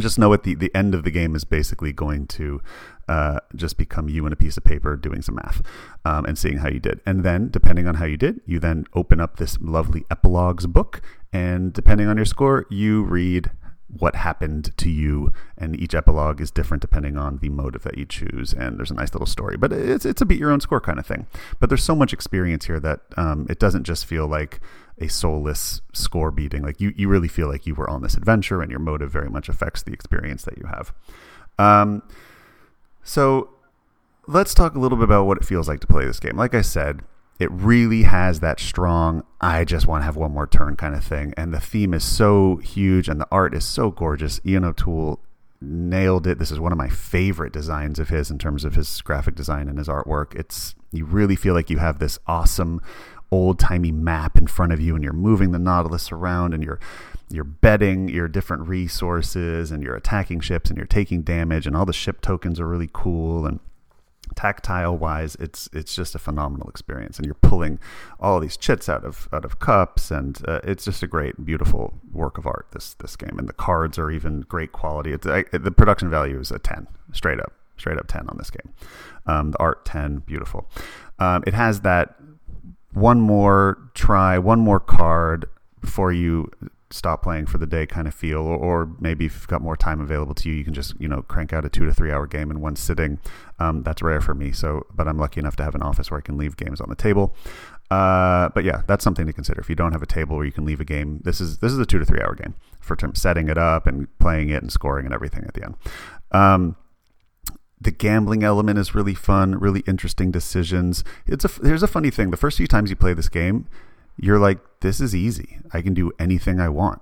Just 0.00 0.18
know 0.18 0.32
at 0.32 0.44
the 0.44 0.54
the 0.54 0.74
end 0.74 0.94
of 0.94 1.02
the 1.04 1.10
game 1.10 1.34
is 1.34 1.44
basically 1.44 1.92
going 1.92 2.26
to 2.28 2.60
uh, 3.08 3.40
just 3.56 3.76
become 3.76 4.08
you 4.08 4.24
and 4.24 4.32
a 4.32 4.36
piece 4.36 4.56
of 4.56 4.64
paper 4.64 4.96
doing 4.96 5.22
some 5.22 5.36
math 5.36 5.62
um, 6.04 6.24
and 6.26 6.38
seeing 6.38 6.58
how 6.58 6.68
you 6.68 6.78
did. 6.78 7.00
And 7.06 7.24
then, 7.24 7.48
depending 7.48 7.88
on 7.88 7.96
how 7.96 8.04
you 8.04 8.16
did, 8.16 8.40
you 8.46 8.58
then 8.58 8.84
open 8.94 9.20
up 9.20 9.36
this 9.36 9.58
lovely 9.60 10.04
epilogues 10.10 10.66
book. 10.66 11.00
And 11.32 11.72
depending 11.72 12.06
on 12.06 12.16
your 12.16 12.26
score, 12.26 12.66
you 12.70 13.02
read 13.02 13.50
what 13.88 14.14
happened 14.14 14.76
to 14.76 14.90
you 14.90 15.32
and 15.56 15.78
each 15.80 15.94
epilogue 15.94 16.40
is 16.40 16.50
different 16.50 16.82
depending 16.82 17.16
on 17.16 17.38
the 17.38 17.48
motive 17.48 17.82
that 17.82 17.96
you 17.96 18.04
choose 18.04 18.52
and 18.52 18.78
there's 18.78 18.90
a 18.90 18.94
nice 18.94 19.14
little 19.14 19.26
story. 19.26 19.56
But 19.56 19.72
it's, 19.72 20.04
it's 20.04 20.20
a 20.20 20.26
beat 20.26 20.38
your 20.38 20.50
own 20.50 20.60
score 20.60 20.80
kind 20.80 20.98
of 20.98 21.06
thing. 21.06 21.26
But 21.58 21.70
there's 21.70 21.82
so 21.82 21.94
much 21.96 22.12
experience 22.12 22.66
here 22.66 22.80
that 22.80 23.00
um, 23.16 23.46
it 23.48 23.58
doesn't 23.58 23.84
just 23.84 24.04
feel 24.04 24.26
like 24.26 24.60
a 25.00 25.08
soulless 25.08 25.80
score 25.92 26.30
beating. 26.30 26.62
Like 26.62 26.80
you, 26.80 26.92
you 26.96 27.08
really 27.08 27.28
feel 27.28 27.48
like 27.48 27.66
you 27.66 27.74
were 27.74 27.88
on 27.88 28.02
this 28.02 28.14
adventure 28.14 28.60
and 28.60 28.70
your 28.70 28.80
motive 28.80 29.10
very 29.10 29.30
much 29.30 29.48
affects 29.48 29.82
the 29.82 29.92
experience 29.92 30.44
that 30.44 30.58
you 30.58 30.66
have. 30.66 30.92
Um, 31.58 32.02
so 33.02 33.50
let's 34.26 34.52
talk 34.52 34.74
a 34.74 34.78
little 34.78 34.98
bit 34.98 35.04
about 35.04 35.24
what 35.24 35.38
it 35.38 35.44
feels 35.44 35.66
like 35.66 35.80
to 35.80 35.86
play 35.86 36.04
this 36.04 36.20
game. 36.20 36.36
Like 36.36 36.54
I 36.54 36.62
said, 36.62 37.00
it 37.38 37.50
really 37.52 38.02
has 38.02 38.40
that 38.40 38.58
strong, 38.58 39.22
I 39.40 39.64
just 39.64 39.86
want 39.86 40.02
to 40.02 40.06
have 40.06 40.16
one 40.16 40.32
more 40.32 40.46
turn 40.46 40.76
kind 40.76 40.94
of 40.94 41.04
thing. 41.04 41.32
And 41.36 41.54
the 41.54 41.60
theme 41.60 41.94
is 41.94 42.02
so 42.02 42.56
huge 42.56 43.08
and 43.08 43.20
the 43.20 43.28
art 43.30 43.54
is 43.54 43.64
so 43.64 43.90
gorgeous. 43.90 44.40
Ian 44.44 44.64
O'Toole 44.64 45.20
nailed 45.60 46.26
it. 46.26 46.38
This 46.38 46.50
is 46.50 46.58
one 46.58 46.72
of 46.72 46.78
my 46.78 46.88
favorite 46.88 47.52
designs 47.52 47.98
of 47.98 48.08
his 48.08 48.30
in 48.30 48.38
terms 48.38 48.64
of 48.64 48.74
his 48.74 49.00
graphic 49.02 49.36
design 49.36 49.68
and 49.68 49.78
his 49.78 49.88
artwork. 49.88 50.34
It's 50.34 50.74
you 50.90 51.04
really 51.04 51.36
feel 51.36 51.54
like 51.54 51.70
you 51.70 51.78
have 51.78 51.98
this 51.98 52.18
awesome 52.26 52.80
old 53.30 53.58
timey 53.58 53.92
map 53.92 54.36
in 54.36 54.46
front 54.46 54.72
of 54.72 54.80
you 54.80 54.94
and 54.94 55.04
you're 55.04 55.12
moving 55.12 55.52
the 55.52 55.58
Nautilus 55.58 56.10
around 56.10 56.54
and 56.54 56.62
you're 56.62 56.80
you're 57.30 57.44
betting 57.44 58.08
your 58.08 58.26
different 58.26 58.66
resources 58.66 59.70
and 59.70 59.82
you're 59.82 59.94
attacking 59.94 60.40
ships 60.40 60.70
and 60.70 60.78
you're 60.78 60.86
taking 60.86 61.20
damage 61.20 61.66
and 61.66 61.76
all 61.76 61.84
the 61.84 61.92
ship 61.92 62.22
tokens 62.22 62.58
are 62.58 62.66
really 62.66 62.88
cool 62.90 63.44
and 63.44 63.60
tactile 64.34 64.96
wise 64.96 65.36
it's 65.36 65.68
it's 65.72 65.94
just 65.94 66.14
a 66.14 66.18
phenomenal 66.18 66.68
experience. 66.68 67.18
And 67.18 67.26
you're 67.26 67.34
pulling 67.34 67.78
all 68.20 68.40
these 68.40 68.56
chits 68.56 68.88
out 68.88 69.04
of 69.04 69.28
out 69.32 69.44
of 69.44 69.58
cups 69.58 70.10
and 70.10 70.40
uh, 70.46 70.60
it's 70.64 70.84
just 70.84 71.02
a 71.02 71.06
great 71.06 71.44
beautiful 71.44 71.94
work 72.12 72.38
of 72.38 72.46
art 72.46 72.66
this 72.72 72.94
this 72.94 73.16
game. 73.16 73.38
And 73.38 73.48
the 73.48 73.52
cards 73.52 73.98
are 73.98 74.10
even 74.10 74.42
great 74.42 74.72
quality. 74.72 75.12
It's 75.12 75.26
I, 75.26 75.44
the 75.52 75.72
production 75.72 76.10
value 76.10 76.38
is 76.38 76.50
a 76.50 76.58
10 76.58 76.86
straight 77.12 77.40
up 77.40 77.52
straight 77.76 77.98
up 77.98 78.08
10 78.08 78.28
on 78.28 78.36
this 78.38 78.50
game. 78.50 78.72
Um, 79.26 79.52
the 79.52 79.58
art 79.58 79.84
10 79.84 80.18
beautiful. 80.18 80.68
Um, 81.18 81.44
it 81.46 81.54
has 81.54 81.80
that 81.82 82.16
one 82.92 83.20
more 83.20 83.78
try 83.94 84.38
one 84.38 84.60
more 84.60 84.80
card 84.80 85.46
before 85.80 86.12
you 86.12 86.50
stop 86.90 87.22
playing 87.22 87.46
for 87.46 87.58
the 87.58 87.66
day 87.66 87.86
kind 87.86 88.08
of 88.08 88.14
feel 88.14 88.38
or, 88.38 88.56
or, 88.56 88.90
maybe 88.98 89.26
if 89.26 89.34
you've 89.34 89.48
got 89.48 89.60
more 89.60 89.76
time 89.76 90.00
available 90.00 90.34
to 90.34 90.48
you 90.48 90.54
you 90.54 90.64
can 90.64 90.72
just 90.72 90.98
you 90.98 91.06
know 91.06 91.22
crank 91.22 91.52
out 91.52 91.64
a 91.64 91.68
two 91.68 91.84
to 91.84 91.92
three 91.92 92.10
hour 92.10 92.26
game 92.26 92.50
in 92.50 92.60
one 92.60 92.76
sitting. 92.76 93.18
Um, 93.58 93.82
that's 93.82 94.02
rare 94.02 94.20
for 94.20 94.34
me 94.34 94.52
so 94.52 94.86
but 94.94 95.08
i'm 95.08 95.18
lucky 95.18 95.40
enough 95.40 95.56
to 95.56 95.64
have 95.64 95.74
an 95.74 95.82
office 95.82 96.10
where 96.10 96.18
i 96.18 96.22
can 96.22 96.38
leave 96.38 96.56
games 96.56 96.80
on 96.80 96.88
the 96.88 96.96
table. 96.96 97.34
Uh, 97.90 98.48
but 98.50 98.64
yeah 98.64 98.82
that's 98.86 99.04
something 99.04 99.26
to 99.26 99.32
consider. 99.32 99.60
If 99.60 99.68
you 99.68 99.74
don't 99.74 99.92
have 99.92 100.02
a 100.02 100.06
table 100.06 100.36
where 100.36 100.46
you 100.46 100.52
can 100.52 100.64
leave 100.64 100.80
a 100.80 100.84
game 100.84 101.20
this 101.24 101.40
is 101.40 101.58
this 101.58 101.72
is 101.72 101.78
a 101.78 101.86
two 101.86 101.98
to 101.98 102.04
three 102.04 102.20
hour 102.20 102.34
game 102.34 102.54
for 102.80 102.96
term, 102.96 103.14
setting 103.14 103.48
it 103.48 103.58
up 103.58 103.86
and 103.86 104.08
playing 104.18 104.48
it 104.48 104.62
and 104.62 104.72
scoring 104.72 105.04
and 105.04 105.14
everything 105.14 105.44
at 105.46 105.54
the 105.54 105.64
end. 105.64 105.74
Um, 106.32 106.76
the 107.80 107.90
gambling 107.90 108.42
element 108.42 108.78
is 108.78 108.94
really 108.94 109.14
fun 109.14 109.58
really 109.58 109.80
interesting 109.80 110.30
decisions. 110.30 111.04
It's 111.26 111.44
a 111.44 111.48
here's 111.62 111.82
a 111.82 111.86
funny 111.86 112.10
thing. 112.10 112.30
The 112.30 112.36
first 112.36 112.56
few 112.56 112.66
times 112.66 112.90
you 112.90 112.96
play 112.96 113.12
this 113.12 113.28
game 113.28 113.66
you're 114.18 114.38
like, 114.38 114.58
this 114.80 115.00
is 115.00 115.14
easy. 115.14 115.58
I 115.72 115.82
can 115.82 115.94
do 115.94 116.12
anything 116.18 116.60
I 116.60 116.68
want. 116.68 117.00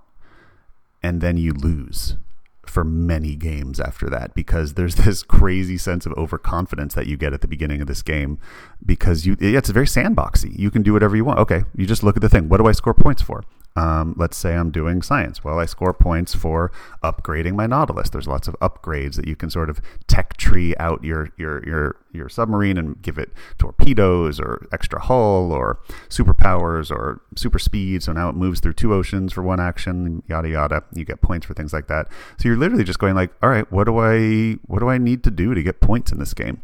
And 1.02 1.20
then 1.20 1.36
you 1.36 1.52
lose 1.52 2.16
for 2.64 2.84
many 2.84 3.36
games 3.36 3.78
after 3.80 4.10
that 4.10 4.34
because 4.34 4.74
there's 4.74 4.94
this 5.06 5.22
crazy 5.22 5.78
sense 5.78 6.06
of 6.06 6.12
overconfidence 6.12 6.94
that 6.94 7.06
you 7.06 7.16
get 7.16 7.32
at 7.32 7.40
the 7.40 7.48
beginning 7.48 7.80
of 7.80 7.86
this 7.86 8.02
game 8.02 8.38
because 8.84 9.26
you 9.26 9.36
it's 9.40 9.70
very 9.70 9.86
sandboxy. 9.86 10.56
You 10.58 10.70
can 10.70 10.82
do 10.82 10.92
whatever 10.92 11.16
you 11.16 11.24
want. 11.24 11.38
Okay, 11.38 11.64
you 11.74 11.86
just 11.86 12.02
look 12.02 12.16
at 12.16 12.22
the 12.22 12.28
thing. 12.28 12.48
What 12.48 12.58
do 12.58 12.66
I 12.66 12.72
score 12.72 12.94
points 12.94 13.22
for? 13.22 13.44
Um, 13.76 14.14
let's 14.16 14.38
say 14.38 14.54
I'm 14.54 14.70
doing 14.70 15.02
science. 15.02 15.44
Well, 15.44 15.58
I 15.58 15.66
score 15.66 15.92
points 15.92 16.34
for 16.34 16.72
upgrading 17.04 17.54
my 17.54 17.66
Nautilus. 17.66 18.08
There's 18.08 18.26
lots 18.26 18.48
of 18.48 18.56
upgrades 18.60 19.16
that 19.16 19.28
you 19.28 19.36
can 19.36 19.50
sort 19.50 19.68
of 19.68 19.82
tech 20.06 20.36
tree 20.38 20.74
out 20.78 21.04
your 21.04 21.28
your 21.36 21.62
your 21.66 21.96
your 22.12 22.28
submarine 22.30 22.78
and 22.78 23.00
give 23.02 23.18
it 23.18 23.30
torpedoes 23.58 24.40
or 24.40 24.66
extra 24.72 24.98
hull 24.98 25.52
or 25.52 25.78
superpowers 26.08 26.90
or 26.90 27.20
super 27.36 27.58
speed. 27.58 28.02
So 28.02 28.12
now 28.12 28.30
it 28.30 28.34
moves 28.34 28.60
through 28.60 28.72
two 28.72 28.94
oceans 28.94 29.34
for 29.34 29.42
one 29.42 29.60
action, 29.60 30.22
yada 30.26 30.48
yada. 30.48 30.82
You 30.94 31.04
get 31.04 31.20
points 31.20 31.44
for 31.44 31.52
things 31.52 31.74
like 31.74 31.88
that. 31.88 32.08
So 32.38 32.48
you're 32.48 32.56
literally 32.56 32.84
just 32.84 32.98
going 32.98 33.14
like, 33.14 33.32
all 33.42 33.50
right, 33.50 33.70
what 33.70 33.84
do 33.84 33.98
I 33.98 34.54
what 34.66 34.78
do 34.78 34.88
I 34.88 34.96
need 34.96 35.22
to 35.24 35.30
do 35.30 35.54
to 35.54 35.62
get 35.62 35.82
points 35.82 36.10
in 36.10 36.18
this 36.18 36.32
game? 36.32 36.62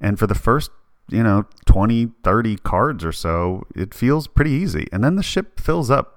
And 0.00 0.18
for 0.18 0.26
the 0.26 0.34
first 0.34 0.70
you 1.10 1.22
know 1.22 1.44
20 1.66 2.12
30 2.22 2.56
cards 2.56 3.04
or 3.04 3.12
so 3.12 3.66
it 3.76 3.92
feels 3.92 4.26
pretty 4.26 4.52
easy 4.52 4.88
and 4.90 5.04
then 5.04 5.16
the 5.16 5.22
ship 5.22 5.60
fills 5.60 5.90
up 5.90 6.13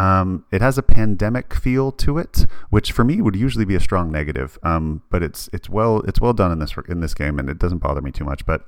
um, 0.00 0.46
it 0.50 0.62
has 0.62 0.78
a 0.78 0.82
pandemic 0.82 1.52
feel 1.52 1.92
to 1.92 2.16
it, 2.16 2.46
which 2.70 2.90
for 2.90 3.04
me 3.04 3.20
would 3.20 3.36
usually 3.36 3.66
be 3.66 3.74
a 3.74 3.80
strong 3.80 4.10
negative. 4.10 4.58
Um, 4.62 5.02
but 5.10 5.22
it's 5.22 5.50
it's 5.52 5.68
well 5.68 6.00
it's 6.00 6.18
well 6.18 6.32
done 6.32 6.50
in 6.50 6.58
this 6.58 6.74
in 6.88 7.00
this 7.00 7.12
game, 7.12 7.38
and 7.38 7.50
it 7.50 7.58
doesn't 7.58 7.78
bother 7.78 8.00
me 8.00 8.10
too 8.10 8.24
much. 8.24 8.46
But 8.46 8.64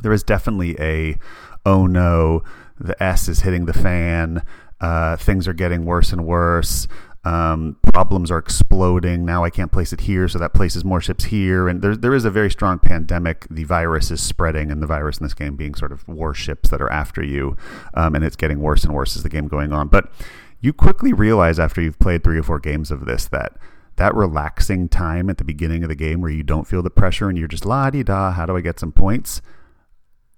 there 0.00 0.12
is 0.12 0.22
definitely 0.22 0.80
a 0.80 1.18
oh 1.66 1.86
no, 1.86 2.44
the 2.78 3.00
S 3.02 3.28
is 3.28 3.40
hitting 3.40 3.66
the 3.66 3.72
fan. 3.72 4.42
Uh, 4.80 5.16
things 5.16 5.48
are 5.48 5.52
getting 5.52 5.84
worse 5.84 6.12
and 6.12 6.24
worse. 6.24 6.86
Um, 7.24 7.76
problems 7.92 8.30
are 8.30 8.38
exploding. 8.38 9.26
Now 9.26 9.42
I 9.42 9.50
can't 9.50 9.72
place 9.72 9.92
it 9.92 10.02
here, 10.02 10.28
so 10.28 10.38
that 10.38 10.54
places 10.54 10.84
more 10.84 11.00
ships 11.00 11.24
here. 11.24 11.68
And 11.68 11.82
there, 11.82 11.96
there 11.96 12.14
is 12.14 12.24
a 12.24 12.30
very 12.30 12.50
strong 12.50 12.78
pandemic. 12.78 13.46
The 13.50 13.64
virus 13.64 14.10
is 14.10 14.22
spreading, 14.22 14.70
and 14.70 14.80
the 14.80 14.86
virus 14.86 15.18
in 15.18 15.24
this 15.24 15.34
game 15.34 15.56
being 15.56 15.74
sort 15.74 15.92
of 15.92 16.06
warships 16.08 16.70
that 16.70 16.80
are 16.80 16.90
after 16.90 17.22
you. 17.22 17.56
Um, 17.92 18.14
and 18.14 18.24
it's 18.24 18.36
getting 18.36 18.60
worse 18.60 18.84
and 18.84 18.94
worse 18.94 19.16
as 19.16 19.22
the 19.24 19.28
game 19.28 19.48
going 19.48 19.72
on. 19.72 19.88
But 19.88 20.10
you 20.60 20.72
quickly 20.72 21.12
realize 21.12 21.58
after 21.58 21.80
you've 21.80 21.98
played 21.98 22.22
three 22.22 22.38
or 22.38 22.42
four 22.42 22.58
games 22.58 22.90
of 22.90 23.06
this 23.06 23.26
that 23.28 23.56
that 23.96 24.14
relaxing 24.14 24.88
time 24.88 25.28
at 25.28 25.36
the 25.36 25.44
beginning 25.44 25.82
of 25.82 25.88
the 25.88 25.94
game 25.94 26.20
where 26.20 26.30
you 26.30 26.42
don't 26.42 26.66
feel 26.66 26.82
the 26.82 26.90
pressure 26.90 27.28
and 27.28 27.36
you're 27.36 27.48
just 27.48 27.66
la 27.66 27.90
di 27.90 28.02
da, 28.02 28.32
how 28.32 28.46
do 28.46 28.56
I 28.56 28.60
get 28.60 28.80
some 28.80 28.92
points? 28.92 29.42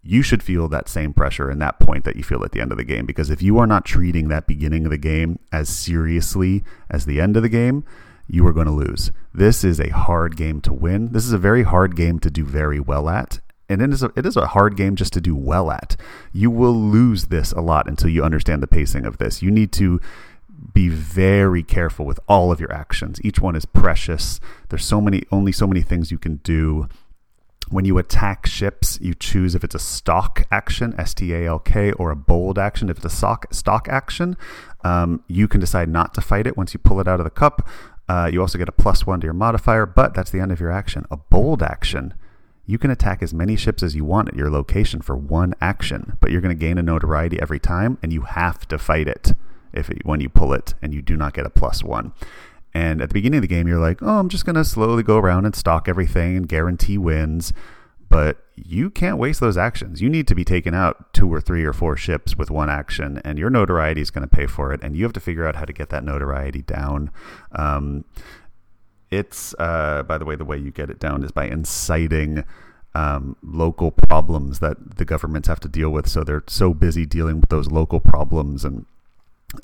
you 0.02 0.22
should 0.22 0.42
feel 0.42 0.68
that 0.68 0.88
same 0.88 1.12
pressure 1.12 1.48
and 1.48 1.62
that 1.62 1.78
point 1.78 2.04
that 2.04 2.16
you 2.16 2.24
feel 2.24 2.44
at 2.44 2.52
the 2.52 2.60
end 2.60 2.72
of 2.72 2.78
the 2.78 2.84
game. 2.84 3.06
Because 3.06 3.30
if 3.30 3.40
you 3.40 3.58
are 3.58 3.66
not 3.66 3.84
treating 3.84 4.28
that 4.28 4.46
beginning 4.46 4.84
of 4.84 4.90
the 4.90 4.98
game 4.98 5.38
as 5.52 5.68
seriously 5.68 6.64
as 6.90 7.06
the 7.06 7.20
end 7.20 7.36
of 7.36 7.42
the 7.42 7.48
game, 7.48 7.84
you 8.26 8.46
are 8.46 8.52
going 8.52 8.66
to 8.66 8.72
lose. 8.72 9.12
This 9.32 9.62
is 9.62 9.80
a 9.80 9.90
hard 9.90 10.36
game 10.36 10.60
to 10.62 10.72
win. 10.72 11.12
This 11.12 11.24
is 11.24 11.32
a 11.32 11.38
very 11.38 11.62
hard 11.62 11.94
game 11.94 12.18
to 12.20 12.30
do 12.30 12.44
very 12.44 12.80
well 12.80 13.08
at. 13.08 13.40
And 13.72 13.82
it 13.82 13.92
is, 13.92 14.02
a, 14.02 14.12
it 14.16 14.26
is 14.26 14.36
a 14.36 14.48
hard 14.48 14.76
game 14.76 14.96
just 14.96 15.12
to 15.14 15.20
do 15.20 15.34
well 15.34 15.70
at. 15.70 15.96
You 16.32 16.50
will 16.50 16.74
lose 16.74 17.26
this 17.26 17.52
a 17.52 17.60
lot 17.60 17.88
until 17.88 18.10
you 18.10 18.22
understand 18.22 18.62
the 18.62 18.66
pacing 18.66 19.04
of 19.04 19.18
this. 19.18 19.42
You 19.42 19.50
need 19.50 19.72
to 19.72 20.00
be 20.72 20.88
very 20.88 21.62
careful 21.62 22.06
with 22.06 22.20
all 22.28 22.52
of 22.52 22.60
your 22.60 22.72
actions. 22.72 23.20
Each 23.24 23.40
one 23.40 23.56
is 23.56 23.64
precious. 23.64 24.38
There's 24.68 24.84
so 24.84 25.00
many, 25.00 25.22
only 25.32 25.52
so 25.52 25.66
many 25.66 25.82
things 25.82 26.10
you 26.10 26.18
can 26.18 26.36
do 26.36 26.88
when 27.72 27.84
you 27.86 27.96
attack 27.96 28.46
ships, 28.46 28.98
you 29.00 29.14
choose 29.14 29.54
if 29.54 29.64
it's 29.64 29.74
a 29.74 29.78
stalk 29.78 30.44
action, 30.50 30.94
S 30.98 31.14
T 31.14 31.32
A 31.32 31.46
L 31.46 31.58
K, 31.58 31.92
or 31.92 32.10
a 32.10 32.16
bold 32.16 32.58
action. 32.58 32.90
If 32.90 32.98
it's 32.98 33.06
a 33.06 33.10
stock, 33.10 33.52
stalk 33.52 33.88
action, 33.88 34.36
um, 34.84 35.24
you 35.26 35.48
can 35.48 35.58
decide 35.58 35.88
not 35.88 36.12
to 36.14 36.20
fight 36.20 36.46
it 36.46 36.56
once 36.56 36.74
you 36.74 36.78
pull 36.78 37.00
it 37.00 37.08
out 37.08 37.18
of 37.18 37.24
the 37.24 37.30
cup. 37.30 37.66
Uh, 38.08 38.28
you 38.30 38.40
also 38.40 38.58
get 38.58 38.68
a 38.68 38.72
plus 38.72 39.06
one 39.06 39.20
to 39.20 39.26
your 39.26 39.34
modifier, 39.34 39.86
but 39.86 40.12
that's 40.12 40.30
the 40.30 40.40
end 40.40 40.52
of 40.52 40.60
your 40.60 40.70
action. 40.70 41.06
A 41.10 41.16
bold 41.16 41.62
action, 41.62 42.12
you 42.66 42.78
can 42.78 42.90
attack 42.90 43.22
as 43.22 43.34
many 43.34 43.56
ships 43.56 43.82
as 43.82 43.94
you 43.94 44.04
want 44.04 44.28
at 44.28 44.36
your 44.36 44.50
location 44.50 45.00
for 45.00 45.16
one 45.16 45.54
action, 45.60 46.16
but 46.20 46.30
you're 46.30 46.40
going 46.40 46.56
to 46.56 46.60
gain 46.60 46.78
a 46.78 46.82
notoriety 46.82 47.40
every 47.40 47.58
time, 47.58 47.98
and 48.02 48.12
you 48.12 48.22
have 48.22 48.66
to 48.68 48.78
fight 48.78 49.08
it 49.08 49.34
if 49.72 49.90
it, 49.90 50.04
when 50.04 50.20
you 50.20 50.28
pull 50.28 50.52
it, 50.52 50.74
and 50.80 50.94
you 50.94 51.02
do 51.02 51.16
not 51.16 51.34
get 51.34 51.46
a 51.46 51.50
plus 51.50 51.82
one. 51.82 52.12
And 52.74 53.02
at 53.02 53.10
the 53.10 53.14
beginning 53.14 53.38
of 53.38 53.42
the 53.42 53.48
game, 53.48 53.68
you're 53.68 53.78
like, 53.78 54.02
oh, 54.02 54.18
I'm 54.18 54.28
just 54.28 54.46
going 54.46 54.56
to 54.56 54.64
slowly 54.64 55.02
go 55.02 55.18
around 55.18 55.44
and 55.44 55.54
stalk 55.54 55.88
everything 55.88 56.36
and 56.36 56.48
guarantee 56.48 56.98
wins. 56.98 57.52
But 58.08 58.38
you 58.54 58.90
can't 58.90 59.16
waste 59.16 59.40
those 59.40 59.56
actions. 59.56 60.02
You 60.02 60.10
need 60.10 60.28
to 60.28 60.34
be 60.34 60.44
taking 60.44 60.74
out 60.74 61.12
two 61.14 61.32
or 61.32 61.40
three 61.40 61.64
or 61.64 61.72
four 61.72 61.96
ships 61.96 62.36
with 62.36 62.50
one 62.50 62.68
action, 62.68 63.20
and 63.24 63.38
your 63.38 63.50
notoriety 63.50 64.02
is 64.02 64.10
going 64.10 64.28
to 64.28 64.36
pay 64.36 64.46
for 64.46 64.72
it. 64.72 64.80
And 64.82 64.94
you 64.94 65.04
have 65.04 65.14
to 65.14 65.20
figure 65.20 65.46
out 65.46 65.56
how 65.56 65.64
to 65.64 65.72
get 65.72 65.88
that 65.88 66.04
notoriety 66.04 66.62
down. 66.62 67.10
Um, 67.52 68.04
it's, 69.12 69.54
uh, 69.58 70.02
by 70.04 70.16
the 70.16 70.24
way, 70.24 70.36
the 70.36 70.44
way 70.44 70.56
you 70.56 70.70
get 70.70 70.88
it 70.88 70.98
down 70.98 71.22
is 71.22 71.30
by 71.30 71.46
inciting 71.46 72.44
um, 72.94 73.36
local 73.42 73.90
problems 73.90 74.60
that 74.60 74.96
the 74.96 75.04
governments 75.04 75.48
have 75.48 75.60
to 75.60 75.68
deal 75.68 75.90
with. 75.90 76.08
So 76.08 76.24
they're 76.24 76.44
so 76.46 76.72
busy 76.72 77.04
dealing 77.04 77.38
with 77.40 77.50
those 77.50 77.70
local 77.70 78.00
problems 78.00 78.64
and 78.64 78.86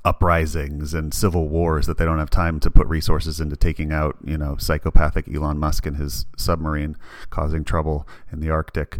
uprisings 0.04 0.92
and 0.92 1.14
civil 1.14 1.48
wars 1.48 1.86
that 1.86 1.96
they 1.96 2.04
don't 2.04 2.18
have 2.18 2.28
time 2.28 2.60
to 2.60 2.70
put 2.70 2.86
resources 2.88 3.40
into 3.40 3.56
taking 3.56 3.90
out, 3.90 4.18
you 4.22 4.36
know, 4.36 4.56
psychopathic 4.58 5.26
Elon 5.34 5.58
Musk 5.58 5.86
and 5.86 5.96
his 5.96 6.26
submarine 6.36 6.94
causing 7.30 7.64
trouble 7.64 8.06
in 8.30 8.40
the 8.40 8.50
Arctic. 8.50 8.98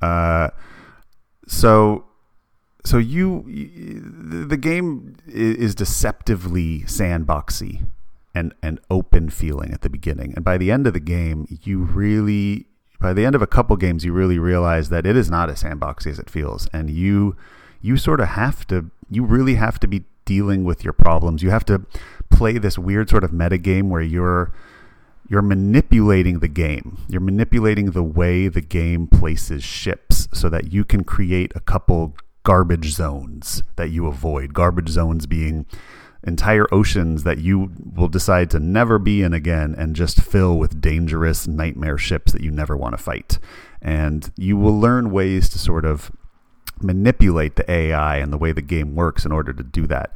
Uh, 0.00 0.48
so, 1.46 2.06
so 2.86 2.96
you, 2.96 3.44
the 4.46 4.56
game 4.56 5.16
is 5.26 5.74
deceptively 5.74 6.80
sandboxy 6.86 7.82
and 8.34 8.54
and 8.62 8.80
open 8.90 9.30
feeling 9.30 9.72
at 9.72 9.82
the 9.82 9.90
beginning, 9.90 10.32
and 10.34 10.44
by 10.44 10.58
the 10.58 10.70
end 10.70 10.86
of 10.86 10.92
the 10.92 11.00
game, 11.00 11.46
you 11.62 11.80
really, 11.80 12.66
by 13.00 13.12
the 13.12 13.24
end 13.24 13.34
of 13.34 13.42
a 13.42 13.46
couple 13.46 13.76
games, 13.76 14.04
you 14.04 14.12
really 14.12 14.38
realize 14.38 14.88
that 14.88 15.06
it 15.06 15.16
is 15.16 15.30
not 15.30 15.50
as 15.50 15.62
sandboxy 15.62 16.06
as 16.06 16.18
it 16.18 16.30
feels, 16.30 16.68
and 16.72 16.90
you, 16.90 17.36
you 17.80 17.96
sort 17.96 18.20
of 18.20 18.28
have 18.28 18.66
to, 18.68 18.90
you 19.10 19.24
really 19.24 19.54
have 19.54 19.80
to 19.80 19.88
be 19.88 20.04
dealing 20.24 20.64
with 20.64 20.84
your 20.84 20.92
problems. 20.92 21.42
You 21.42 21.50
have 21.50 21.64
to 21.64 21.82
play 22.30 22.58
this 22.58 22.78
weird 22.78 23.10
sort 23.10 23.24
of 23.24 23.32
meta 23.32 23.58
game 23.58 23.90
where 23.90 24.02
you're 24.02 24.52
you're 25.28 25.42
manipulating 25.42 26.40
the 26.40 26.48
game. 26.48 26.98
You're 27.08 27.20
manipulating 27.20 27.92
the 27.92 28.02
way 28.02 28.48
the 28.48 28.60
game 28.60 29.06
places 29.06 29.62
ships 29.62 30.28
so 30.32 30.48
that 30.48 30.72
you 30.72 30.84
can 30.84 31.04
create 31.04 31.52
a 31.54 31.60
couple 31.60 32.16
garbage 32.42 32.90
zones 32.90 33.62
that 33.76 33.90
you 33.90 34.06
avoid. 34.08 34.54
Garbage 34.54 34.88
zones 34.88 35.26
being 35.26 35.66
entire 36.24 36.66
oceans 36.72 37.22
that 37.24 37.38
you 37.38 37.72
will 37.94 38.08
decide 38.08 38.50
to 38.50 38.60
never 38.60 38.98
be 38.98 39.22
in 39.22 39.32
again 39.32 39.74
and 39.76 39.96
just 39.96 40.20
fill 40.20 40.58
with 40.58 40.80
dangerous 40.80 41.46
nightmare 41.46 41.98
ships 41.98 42.32
that 42.32 42.42
you 42.42 42.50
never 42.50 42.76
want 42.76 42.96
to 42.96 43.02
fight. 43.02 43.38
And 43.80 44.30
you 44.36 44.56
will 44.56 44.78
learn 44.78 45.10
ways 45.10 45.48
to 45.50 45.58
sort 45.58 45.84
of 45.84 46.10
manipulate 46.80 47.56
the 47.56 47.70
AI 47.70 48.16
and 48.16 48.32
the 48.32 48.38
way 48.38 48.52
the 48.52 48.62
game 48.62 48.94
works 48.94 49.24
in 49.24 49.32
order 49.32 49.52
to 49.52 49.62
do 49.62 49.86
that. 49.86 50.14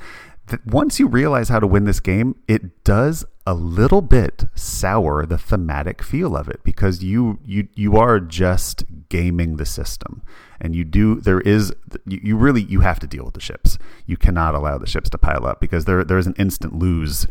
Once 0.66 1.00
you 1.00 1.06
realize 1.06 1.48
how 1.48 1.58
to 1.58 1.66
win 1.66 1.84
this 1.84 2.00
game, 2.00 2.36
it 2.46 2.84
does 2.84 3.24
a 3.46 3.54
little 3.54 4.00
bit 4.00 4.44
sour 4.54 5.26
the 5.26 5.36
thematic 5.36 6.02
feel 6.02 6.34
of 6.36 6.48
it 6.48 6.60
because 6.64 7.04
you 7.04 7.38
you 7.44 7.68
you 7.74 7.96
are 7.96 8.18
just 8.18 8.84
gaming 9.10 9.56
the 9.56 9.66
system 9.66 10.22
and 10.60 10.74
you 10.74 10.82
do 10.82 11.20
there 11.20 11.40
is 11.40 11.74
you, 12.06 12.20
you 12.22 12.36
really 12.36 12.62
you 12.62 12.80
have 12.80 12.98
to 12.98 13.06
deal 13.06 13.24
with 13.24 13.34
the 13.34 13.40
ships 13.40 13.76
you 14.06 14.16
cannot 14.16 14.54
allow 14.54 14.78
the 14.78 14.86
ships 14.86 15.10
to 15.10 15.18
pile 15.18 15.44
up 15.44 15.60
because 15.60 15.84
there 15.84 16.04
there 16.04 16.16
is 16.16 16.26
an 16.26 16.34
instant 16.38 16.74
lose 16.74 17.26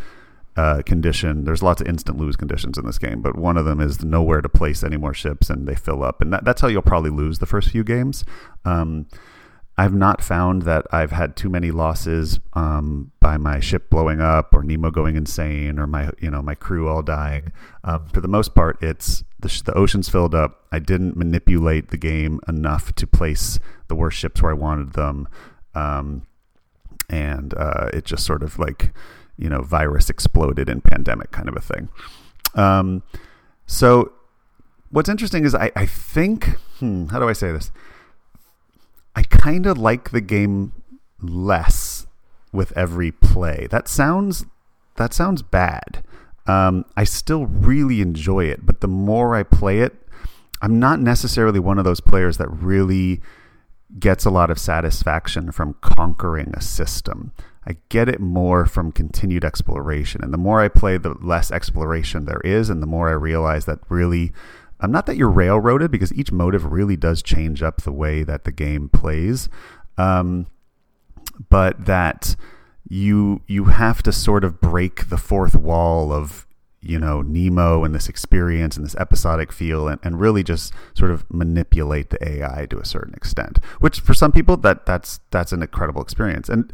uh, 0.56 0.82
condition. 0.86 1.46
There's 1.46 1.64
lots 1.64 1.82
of 1.82 1.88
instant 1.88 2.20
lose 2.20 2.36
conditions 2.36 2.78
in 2.78 2.86
this 2.86 3.00
game, 3.00 3.22
but 3.22 3.36
one 3.36 3.58
of 3.58 3.66
them 3.66 3.82
is 3.82 4.04
nowhere 4.04 4.42
to 4.42 4.50
place 4.50 4.84
any 4.84 4.98
more 4.98 5.14
ships 5.14 5.50
and 5.50 5.68
they 5.68 5.76
fill 5.76 6.04
up. 6.04 6.22
And 6.22 6.32
that, 6.32 6.46
that's 6.46 6.62
how 6.62 6.68
you'll 6.68 6.84
probably 6.84 7.10
lose 7.10 7.40
the 7.40 7.46
first 7.46 7.70
few 7.70 7.84
games. 7.84 8.24
Um, 8.64 9.08
I've 9.78 9.94
not 9.94 10.22
found 10.22 10.64
that 10.64 10.86
I've 10.92 11.12
had 11.12 11.36
too 11.36 11.50
many 11.50 11.72
losses 11.72 12.40
um, 12.54 13.12
by 13.20 13.38
my 13.38 13.60
ship 13.60 13.90
blowing 13.90 14.22
up 14.22 14.54
or 14.54 14.64
Nemo 14.64 14.92
going 14.92 15.16
insane 15.16 15.80
or 15.80 15.88
my 15.88 16.12
you 16.20 16.30
know 16.30 16.42
my 16.42 16.56
crew 16.56 16.88
all 16.88 17.02
dying. 17.02 17.52
Um, 17.84 18.08
for 18.08 18.22
the 18.22 18.28
most 18.28 18.54
part, 18.54 18.82
it's 18.82 19.24
the, 19.40 19.62
the 19.66 19.74
ocean's 19.74 20.10
filled 20.10 20.36
up. 20.36 20.66
I 20.72 20.80
didn't 20.80 21.18
manipulate 21.18 21.90
the 21.90 21.98
game 21.98 22.40
enough 22.48 22.94
to 22.96 23.08
place 23.08 23.60
the 23.88 23.96
worst 23.96 24.18
ships 24.18 24.42
where 24.42 24.52
I 24.52 24.56
wanted 24.56 24.94
them, 24.94 25.28
um, 25.74 26.28
and 27.10 27.54
uh, 27.56 27.90
it 27.94 28.06
just 28.06 28.26
sort 28.26 28.44
of 28.44 28.60
like 28.60 28.94
you 29.38 29.50
know, 29.50 29.62
virus 29.62 30.10
exploded 30.10 30.70
in 30.70 30.82
pandemic 30.82 31.32
kind 31.32 31.50
of 31.50 31.56
a 31.56 31.62
thing. 31.62 31.90
Um, 32.56 33.04
so 33.66 34.14
what's 34.90 35.10
interesting 35.10 35.46
is 35.46 35.56
I, 35.56 35.72
I 35.76 35.86
think, 35.86 36.46
hmm, 36.80 37.08
how 37.08 37.20
do 37.20 37.28
I 37.28 37.34
say 37.34 37.52
this? 37.52 37.72
I 39.16 39.24
kind 39.24 39.66
of 39.66 39.78
like 39.78 40.12
the 40.12 40.22
game 40.22 40.74
less 41.22 42.08
with 42.52 42.72
every 42.78 43.12
play. 43.12 43.68
That 43.70 43.88
sounds 43.88 44.46
that 44.96 45.14
sounds 45.14 45.42
bad. 45.42 46.04
Um, 46.46 46.86
I 46.96 47.04
still 47.04 47.46
really 47.46 48.02
enjoy 48.02 48.46
it, 48.46 48.66
but 48.66 48.82
the 48.82 48.88
more 48.88 49.36
I 49.36 49.44
play 49.44 49.80
it, 49.80 49.96
I'm 50.62 50.80
not 50.80 51.00
necessarily 51.00 51.60
one 51.60 51.80
of 51.80 51.86
those 51.86 52.02
players 52.02 52.38
that 52.38 52.50
really 52.50 53.22
gets 54.00 54.26
a 54.26 54.30
lot 54.30 54.50
of 54.50 54.60
satisfaction 54.60 55.52
from 55.52 55.76
conquering 55.82 56.52
a 56.56 56.62
system. 56.62 57.32
I 57.66 57.78
get 57.90 58.10
it 58.10 58.20
more 58.20 58.66
from 58.66 58.92
continued 58.92 59.46
exploration. 59.46 60.24
And 60.24 60.34
the 60.34 60.38
more 60.38 60.62
I 60.62 60.68
play, 60.68 60.98
the 60.98 61.16
less 61.22 61.52
exploration 61.52 62.26
there 62.26 62.42
is. 62.44 62.70
And 62.70 62.82
the 62.82 62.88
more 62.88 63.10
I 63.10 63.14
realize 63.14 63.66
that 63.66 63.80
really, 63.90 64.34
I'm 64.84 64.92
not 64.92 65.06
that 65.06 65.16
you're 65.16 65.30
railroaded 65.30 65.90
because 65.92 66.14
each 66.14 66.32
motive 66.32 66.66
really 66.66 66.98
does 66.98 67.24
change 67.24 67.64
up 67.64 67.82
the 67.82 67.92
way 67.92 68.22
that 68.24 68.44
the 68.44 68.52
game 68.52 68.90
plays. 68.90 69.48
Um, 69.98 70.48
but 71.50 71.86
that 71.86 72.36
you 72.90 73.42
you 73.48 73.66
have 73.66 74.04
to 74.04 74.12
sort 74.12 74.44
of 74.44 74.60
break 74.60 75.10
the 75.10 75.18
fourth 75.18 75.56
wall 75.56 76.12
of 76.12 76.46
you 76.82 77.00
know 77.00 77.22
Nemo 77.22 77.86
and 77.86 77.96
this 77.96 78.10
experience 78.10 78.76
and 78.76 78.86
this 78.86 78.96
episodic 78.96 79.54
feel 79.54 79.88
and, 79.88 80.00
and 80.04 80.20
really 80.20 80.44
just 80.44 80.74
sort 80.94 81.12
of 81.12 81.26
manipulate 81.32 82.10
the 82.10 82.22
AI 82.22 82.66
to 82.68 82.78
a 82.78 82.86
certain 82.86 83.14
extent. 83.14 83.60
Which 83.80 84.02
for 84.02 84.14
some 84.14 84.34
people 84.34 84.58
that 84.58 84.86
that's 84.86 85.22
that's 85.32 85.54
an 85.54 85.62
incredible 85.62 86.02
experience. 86.02 86.50
And 86.50 86.74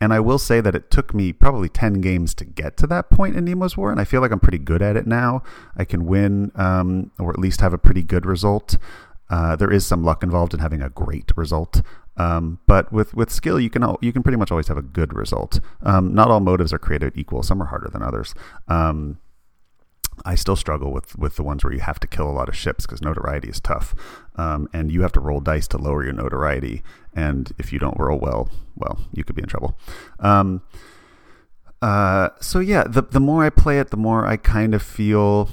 and 0.00 0.12
I 0.12 0.20
will 0.20 0.38
say 0.38 0.60
that 0.60 0.74
it 0.74 0.90
took 0.90 1.12
me 1.12 1.32
probably 1.32 1.68
10 1.68 1.94
games 1.94 2.34
to 2.34 2.44
get 2.44 2.76
to 2.78 2.86
that 2.86 3.10
point 3.10 3.36
in 3.36 3.44
Nemo's 3.44 3.76
War, 3.76 3.90
and 3.90 4.00
I 4.00 4.04
feel 4.04 4.20
like 4.20 4.30
I'm 4.30 4.40
pretty 4.40 4.58
good 4.58 4.82
at 4.82 4.96
it 4.96 5.06
now. 5.06 5.42
I 5.76 5.84
can 5.84 6.06
win, 6.06 6.52
um, 6.54 7.10
or 7.18 7.30
at 7.30 7.38
least 7.38 7.60
have 7.60 7.72
a 7.72 7.78
pretty 7.78 8.02
good 8.02 8.24
result. 8.24 8.76
Uh, 9.30 9.56
there 9.56 9.72
is 9.72 9.86
some 9.86 10.04
luck 10.04 10.22
involved 10.22 10.54
in 10.54 10.60
having 10.60 10.80
a 10.80 10.88
great 10.88 11.32
result, 11.36 11.82
um, 12.16 12.58
but 12.66 12.92
with, 12.92 13.12
with 13.14 13.30
skill, 13.30 13.60
you 13.60 13.70
can 13.70 13.84
you 14.00 14.12
can 14.12 14.22
pretty 14.22 14.38
much 14.38 14.50
always 14.50 14.68
have 14.68 14.78
a 14.78 14.82
good 14.82 15.14
result. 15.14 15.60
Um, 15.82 16.14
not 16.14 16.30
all 16.30 16.40
motives 16.40 16.72
are 16.72 16.78
created 16.78 17.12
equal. 17.14 17.42
Some 17.42 17.60
are 17.62 17.66
harder 17.66 17.88
than 17.92 18.02
others. 18.02 18.34
Um, 18.68 19.18
I 20.24 20.34
still 20.34 20.56
struggle 20.56 20.92
with 20.92 21.18
with 21.18 21.36
the 21.36 21.42
ones 21.42 21.64
where 21.64 21.72
you 21.72 21.80
have 21.80 22.00
to 22.00 22.06
kill 22.06 22.28
a 22.28 22.32
lot 22.32 22.48
of 22.48 22.56
ships 22.56 22.86
because 22.86 23.02
notoriety 23.02 23.48
is 23.48 23.60
tough, 23.60 23.94
um, 24.36 24.68
and 24.72 24.90
you 24.90 25.02
have 25.02 25.12
to 25.12 25.20
roll 25.20 25.40
dice 25.40 25.68
to 25.68 25.78
lower 25.78 26.04
your 26.04 26.12
notoriety. 26.12 26.82
And 27.14 27.52
if 27.58 27.72
you 27.72 27.78
don't 27.78 27.98
roll 27.98 28.18
well, 28.18 28.48
well, 28.76 28.98
you 29.12 29.24
could 29.24 29.36
be 29.36 29.42
in 29.42 29.48
trouble. 29.48 29.78
Um, 30.20 30.62
uh, 31.80 32.30
so 32.40 32.58
yeah, 32.58 32.84
the 32.84 33.02
the 33.02 33.20
more 33.20 33.44
I 33.44 33.50
play 33.50 33.78
it, 33.78 33.90
the 33.90 33.96
more 33.96 34.26
I 34.26 34.36
kind 34.36 34.74
of 34.74 34.82
feel 34.82 35.48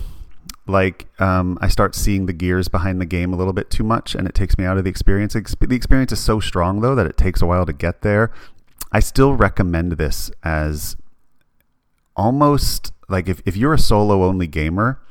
like 0.68 1.08
um, 1.20 1.58
I 1.62 1.68
start 1.68 1.94
seeing 1.94 2.26
the 2.26 2.34
gears 2.34 2.68
behind 2.68 3.00
the 3.00 3.06
game 3.06 3.34
a 3.34 3.36
little 3.36 3.54
bit 3.54 3.70
too 3.70 3.84
much, 3.84 4.16
and 4.16 4.28
it 4.28 4.34
takes 4.34 4.58
me 4.58 4.66
out 4.66 4.78
of 4.78 4.84
the 4.84 4.90
experience. 4.90 5.34
The 5.34 5.76
experience 5.76 6.12
is 6.12 6.20
so 6.20 6.40
strong 6.40 6.82
though 6.82 6.96
that 6.96 7.06
it 7.06 7.18
takes 7.18 7.42
a 7.42 7.46
while 7.46 7.66
to 7.66 7.74
get 7.74 8.02
there. 8.02 8.32
I 8.92 9.00
still 9.00 9.34
recommend 9.34 9.94
this 9.94 10.32
as 10.44 10.96
almost 12.16 12.92
like 13.10 13.28
if, 13.28 13.42
if 13.46 13.56
you're 13.56 13.74
a 13.74 13.80
solo 13.80 14.24
only 14.24 14.48
gamer, 14.48 15.02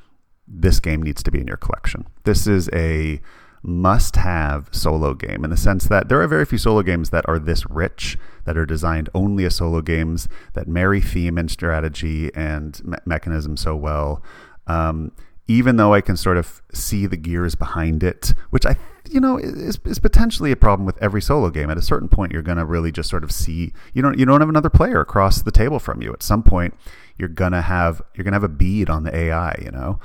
this 0.47 0.81
game 0.81 1.03
needs 1.03 1.23
to 1.23 1.31
be 1.31 1.41
in 1.41 1.47
your 1.47 1.57
collection. 1.57 2.07
This 2.25 2.47
is 2.47 2.69
a 2.73 3.21
must 3.63 4.17
have 4.17 4.69
solo 4.73 5.15
game 5.15 5.43
in 5.43 5.49
the 5.49 5.57
sense 5.57 5.87
that 5.87 6.09
there 6.11 6.21
are 6.21 6.29
very 6.29 6.45
few 6.45 6.59
solo 6.59 6.83
games 6.83 7.09
that 7.11 7.27
are 7.27 7.39
this 7.39 7.69
rich, 7.71 8.19
that 8.45 8.59
are 8.59 8.67
designed 8.67 9.09
only 9.15 9.47
as 9.47 9.57
solo 9.57 9.81
games, 9.81 10.29
that 10.53 10.69
marry 10.69 11.01
theme 11.01 11.39
and 11.39 11.51
strategy 11.51 12.31
and 12.35 12.85
me- 12.85 12.99
mechanism 13.07 13.57
so 13.57 13.75
well. 13.75 14.23
Um, 14.67 15.13
even 15.47 15.77
though 15.77 15.95
I 15.95 16.03
can 16.03 16.17
sort 16.17 16.37
of 16.37 16.63
see 16.73 17.07
the 17.07 17.17
gears 17.17 17.55
behind 17.55 18.03
it, 18.03 18.35
which 18.51 18.67
I, 18.67 18.77
you 19.11 19.21
know, 19.21 19.39
is, 19.39 19.79
is 19.85 19.99
potentially 19.99 20.51
a 20.51 20.57
problem 20.57 20.87
with 20.87 20.97
every 21.03 21.21
solo 21.21 21.51
game. 21.51 21.71
At 21.71 21.77
a 21.77 21.83
certain 21.83 22.09
point, 22.09 22.33
you're 22.33 22.43
going 22.43 22.59
to 22.59 22.65
really 22.65 22.91
just 22.91 23.09
sort 23.09 23.25
of 23.25 23.31
see 23.31 23.73
you 23.93 24.03
don't 24.03 24.19
you 24.19 24.25
don't 24.25 24.41
have 24.41 24.49
another 24.49 24.71
player 24.71 25.01
across 25.01 25.43
the 25.43 25.51
table 25.51 25.79
from 25.79 26.03
you. 26.03 26.13
At 26.13 26.23
some 26.23 26.43
point, 26.43 26.75
you're 27.17 27.29
gonna 27.29 27.63
have 27.63 28.03
you're 28.15 28.25
gonna 28.25 28.37
have 28.37 28.45
a 28.45 28.49
bead 28.49 28.89
on 28.89 29.05
the 29.05 29.15
AI, 29.15 29.57
you 29.63 29.71
know. 29.71 30.01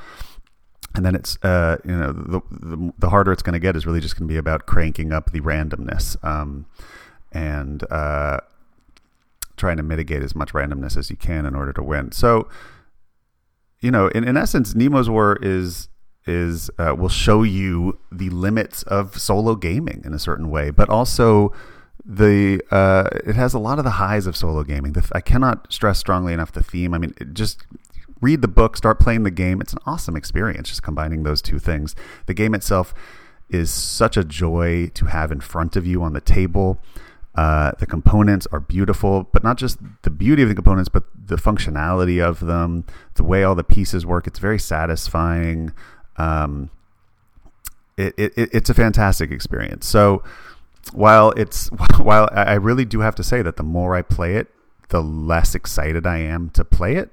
And 0.96 1.06
then 1.06 1.16
it's 1.16 1.38
uh, 1.44 1.78
you 1.86 1.96
know 1.96 2.12
the, 2.12 2.42
the, 2.52 2.94
the 2.98 3.10
harder 3.10 3.32
it's 3.32 3.44
going 3.44 3.54
to 3.54 3.60
get 3.60 3.76
is 3.76 3.86
really 3.86 4.00
just 4.00 4.18
going 4.18 4.28
to 4.28 4.34
be 4.34 4.38
about 4.38 4.66
cranking 4.66 5.14
up 5.14 5.32
the 5.32 5.40
randomness 5.40 6.22
um, 6.26 6.66
and 7.32 7.84
uh, 7.92 8.40
trying 9.56 9.78
to 9.78 9.84
mitigate 9.84 10.24
as 10.24 10.36
much 10.36 10.52
randomness 10.54 10.98
as 10.98 11.12
you 11.12 11.16
can 11.16 11.46
in 11.46 11.56
order 11.56 11.72
to 11.74 11.84
win. 11.84 12.12
So 12.12 12.50
you 13.82 13.92
know, 13.92 14.08
in, 14.10 14.28
in 14.28 14.36
essence, 14.36 14.74
Nemo's 14.74 15.10
War 15.10 15.38
is 15.42 15.90
is 16.30 16.70
uh, 16.78 16.96
will 16.98 17.10
show 17.10 17.44
you 17.44 18.00
the 18.12 18.30
limits 18.30 18.84
of 18.84 19.20
solo 19.20 19.56
gaming 19.56 20.02
in 20.06 20.14
a 20.14 20.20
certain 20.20 20.50
way, 20.50 20.70
but 20.70 20.90
also 20.90 21.52
the 22.06 22.62
uh, 22.72 23.10
it 23.26 23.36
has 23.36 23.54
a 23.54 23.60
lot 23.60 23.80
of 23.80 23.84
the 23.84 23.92
highs 23.92 24.28
of 24.28 24.38
solo 24.38 24.64
gaming. 24.64 24.94
The, 24.94 25.10
I 25.14 25.22
cannot 25.22 25.72
stress 25.72 26.00
strongly 26.00 26.34
enough 26.34 26.52
the 26.52 26.64
theme. 26.64 26.94
I 26.94 26.98
mean, 26.98 27.14
just 27.34 27.66
read 28.22 28.42
the 28.42 28.48
book, 28.48 28.78
start 28.78 29.00
playing 29.00 29.24
the 29.24 29.32
game. 29.32 29.62
It's 29.62 29.74
an 29.74 29.80
awesome 29.86 30.16
experience 30.16 30.70
just 30.70 30.84
combining 30.84 31.24
those 31.24 31.42
two 31.42 31.60
things. 31.60 31.96
The 32.28 32.34
game 32.34 32.54
itself 32.54 32.94
is 33.50 33.72
such 33.72 34.16
a 34.16 34.24
joy 34.24 34.92
to 34.94 35.06
have 35.06 35.32
in 35.32 35.42
front 35.42 35.76
of 35.76 35.86
you 35.86 36.04
on 36.04 36.14
the 36.14 36.22
table. 36.22 36.80
Uh, 37.36 37.72
the 37.80 37.86
components 37.86 38.48
are 38.52 38.60
beautiful, 38.60 39.30
but 39.32 39.44
not 39.44 39.58
just 39.58 39.78
the 40.02 40.10
beauty 40.10 40.44
of 40.44 40.50
the 40.50 40.56
components, 40.56 40.90
but 40.90 41.04
the 41.16 41.38
functionality 41.38 42.22
of 42.22 42.42
them, 42.42 42.86
the 43.16 43.24
way 43.24 43.44
all 43.44 43.56
the 43.56 43.64
pieces 43.64 44.06
work. 44.06 44.28
It's 44.28 44.40
very 44.40 44.60
satisfying. 44.60 45.72
Um, 46.20 46.70
it, 47.98 48.14
it, 48.18 48.34
it's 48.38 48.70
a 48.70 48.74
fantastic 48.74 49.32
experience. 49.32 49.88
So 49.88 50.24
while 50.94 51.32
it's 51.32 51.68
while 51.98 52.30
I 52.32 52.54
really 52.56 52.86
do 52.86 53.00
have 53.00 53.16
to 53.16 53.24
say 53.24 53.42
that 53.42 53.58
the 53.58 53.64
more 53.64 53.96
I 53.96 54.02
play 54.02 54.36
it, 54.36 54.48
the 54.90 55.02
less 55.02 55.56
excited 55.56 56.06
I 56.06 56.18
am 56.18 56.50
to 56.52 56.64
play 56.64 56.96
it. 56.96 57.12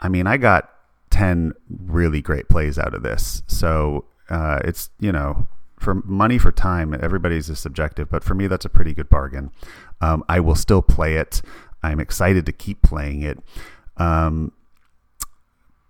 I 0.00 0.08
mean, 0.08 0.26
I 0.26 0.36
got 0.36 0.70
ten 1.10 1.54
really 1.68 2.20
great 2.20 2.48
plays 2.48 2.78
out 2.78 2.94
of 2.94 3.02
this, 3.02 3.42
so 3.46 4.04
uh, 4.28 4.60
it's 4.64 4.90
you 5.00 5.12
know 5.12 5.46
for 5.78 5.94
money 6.04 6.38
for 6.38 6.50
time, 6.50 6.94
everybody's 7.00 7.48
is 7.48 7.58
subjective, 7.58 8.10
but 8.10 8.24
for 8.24 8.34
me, 8.34 8.46
that's 8.46 8.64
a 8.64 8.68
pretty 8.68 8.92
good 8.94 9.08
bargain. 9.08 9.50
Um, 10.00 10.24
I 10.28 10.40
will 10.40 10.56
still 10.56 10.82
play 10.82 11.14
it. 11.14 11.40
I'm 11.82 12.00
excited 12.00 12.44
to 12.46 12.52
keep 12.52 12.82
playing 12.82 13.22
it. 13.22 13.38
Um, 13.96 14.52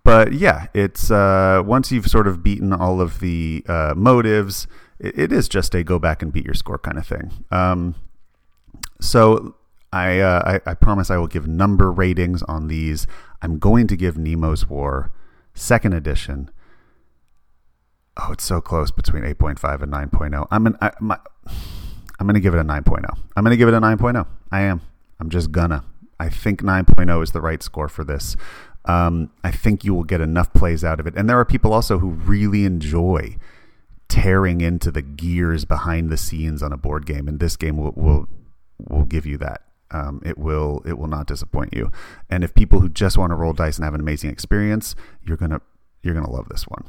but 0.09 0.33
yeah, 0.33 0.67
it's 0.73 1.11
uh, 1.11 1.61
once 1.65 1.91
you've 1.91 2.07
sort 2.07 2.27
of 2.27 2.43
beaten 2.43 2.73
all 2.73 3.01
of 3.01 3.19
the 3.19 3.63
uh, 3.67 3.93
motives, 3.95 4.67
it, 4.99 5.17
it 5.17 5.31
is 5.31 5.47
just 5.47 5.75
a 5.75 5.83
go 5.83 5.99
back 5.99 6.21
and 6.21 6.33
beat 6.33 6.45
your 6.45 6.53
score 6.55 6.79
kind 6.79 6.97
of 6.97 7.05
thing. 7.05 7.45
Um, 7.51 7.95
so 8.99 9.55
I, 9.93 10.19
uh, 10.19 10.59
I, 10.65 10.71
I 10.71 10.73
promise 10.73 11.09
I 11.09 11.17
will 11.17 11.27
give 11.27 11.47
number 11.47 11.91
ratings 11.91 12.43
on 12.43 12.67
these. 12.67 13.07
I'm 13.41 13.59
going 13.59 13.87
to 13.87 13.95
give 13.95 14.17
Nemo's 14.17 14.67
War 14.67 15.11
second 15.53 15.93
edition 15.93 16.49
Oh, 18.21 18.33
it's 18.33 18.43
so 18.43 18.59
close 18.59 18.91
between 18.91 19.23
8.5 19.23 19.81
and 19.81 19.93
9.0. 19.93 20.47
I'm 20.51 20.67
an 20.67 20.77
I, 20.81 20.91
my, 20.99 21.17
I'm 22.19 22.27
going 22.27 22.33
to 22.33 22.41
give 22.41 22.53
it 22.53 22.59
a 22.59 22.63
9.0. 22.63 23.05
I'm 23.35 23.43
going 23.43 23.51
to 23.51 23.57
give 23.57 23.69
it 23.69 23.73
a 23.73 23.79
9.0. 23.79 24.27
I 24.51 24.61
am. 24.61 24.81
I'm 25.19 25.29
just 25.29 25.51
gonna. 25.51 25.83
I 26.19 26.27
think 26.29 26.61
9.0 26.61 27.23
is 27.23 27.31
the 27.31 27.39
right 27.39 27.63
score 27.63 27.87
for 27.87 28.03
this. 28.03 28.35
Um, 28.89 29.29
I 29.43 29.51
think 29.51 29.83
you 29.83 29.93
will 29.93 30.03
get 30.03 30.19
enough 30.19 30.51
plays 30.51 30.83
out 30.83 30.99
of 30.99 31.05
it. 31.05 31.13
And 31.15 31.29
there 31.29 31.39
are 31.39 31.45
people 31.45 31.73
also 31.73 31.99
who 31.99 32.09
really 32.09 32.65
enjoy 32.65 33.37
tearing 34.07 34.61
into 34.61 34.89
the 34.89 35.03
gears 35.03 35.63
behind 35.63 36.09
the 36.09 36.17
scenes 36.17 36.63
on 36.63 36.73
a 36.73 36.77
board 36.77 37.05
game, 37.05 37.27
and 37.27 37.39
this 37.39 37.55
game 37.55 37.77
will 37.77 37.93
will, 37.95 38.27
will 38.87 39.05
give 39.05 39.27
you 39.27 39.37
that. 39.37 39.61
Um, 39.91 40.21
it 40.25 40.39
will 40.39 40.81
it 40.87 40.97
will 40.97 41.07
not 41.07 41.27
disappoint 41.27 41.71
you. 41.71 41.91
And 42.31 42.43
if 42.43 42.55
people 42.55 42.79
who 42.79 42.89
just 42.89 43.15
want 43.15 43.29
to 43.29 43.35
roll 43.35 43.53
dice 43.53 43.77
and 43.77 43.85
have 43.85 43.93
an 43.93 44.01
amazing 44.01 44.31
experience, 44.31 44.95
you're 45.23 45.37
gonna 45.37 45.61
you're 46.01 46.15
gonna 46.15 46.31
love 46.31 46.49
this 46.49 46.63
one. 46.63 46.85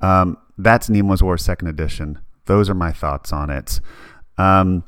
Um, 0.00 0.38
that's 0.56 0.88
Nemo's 0.88 1.22
War 1.22 1.36
Second 1.36 1.68
Edition. 1.68 2.20
Those 2.46 2.70
are 2.70 2.74
my 2.74 2.90
thoughts 2.92 3.34
on 3.34 3.50
it. 3.50 3.80
Um, 4.38 4.84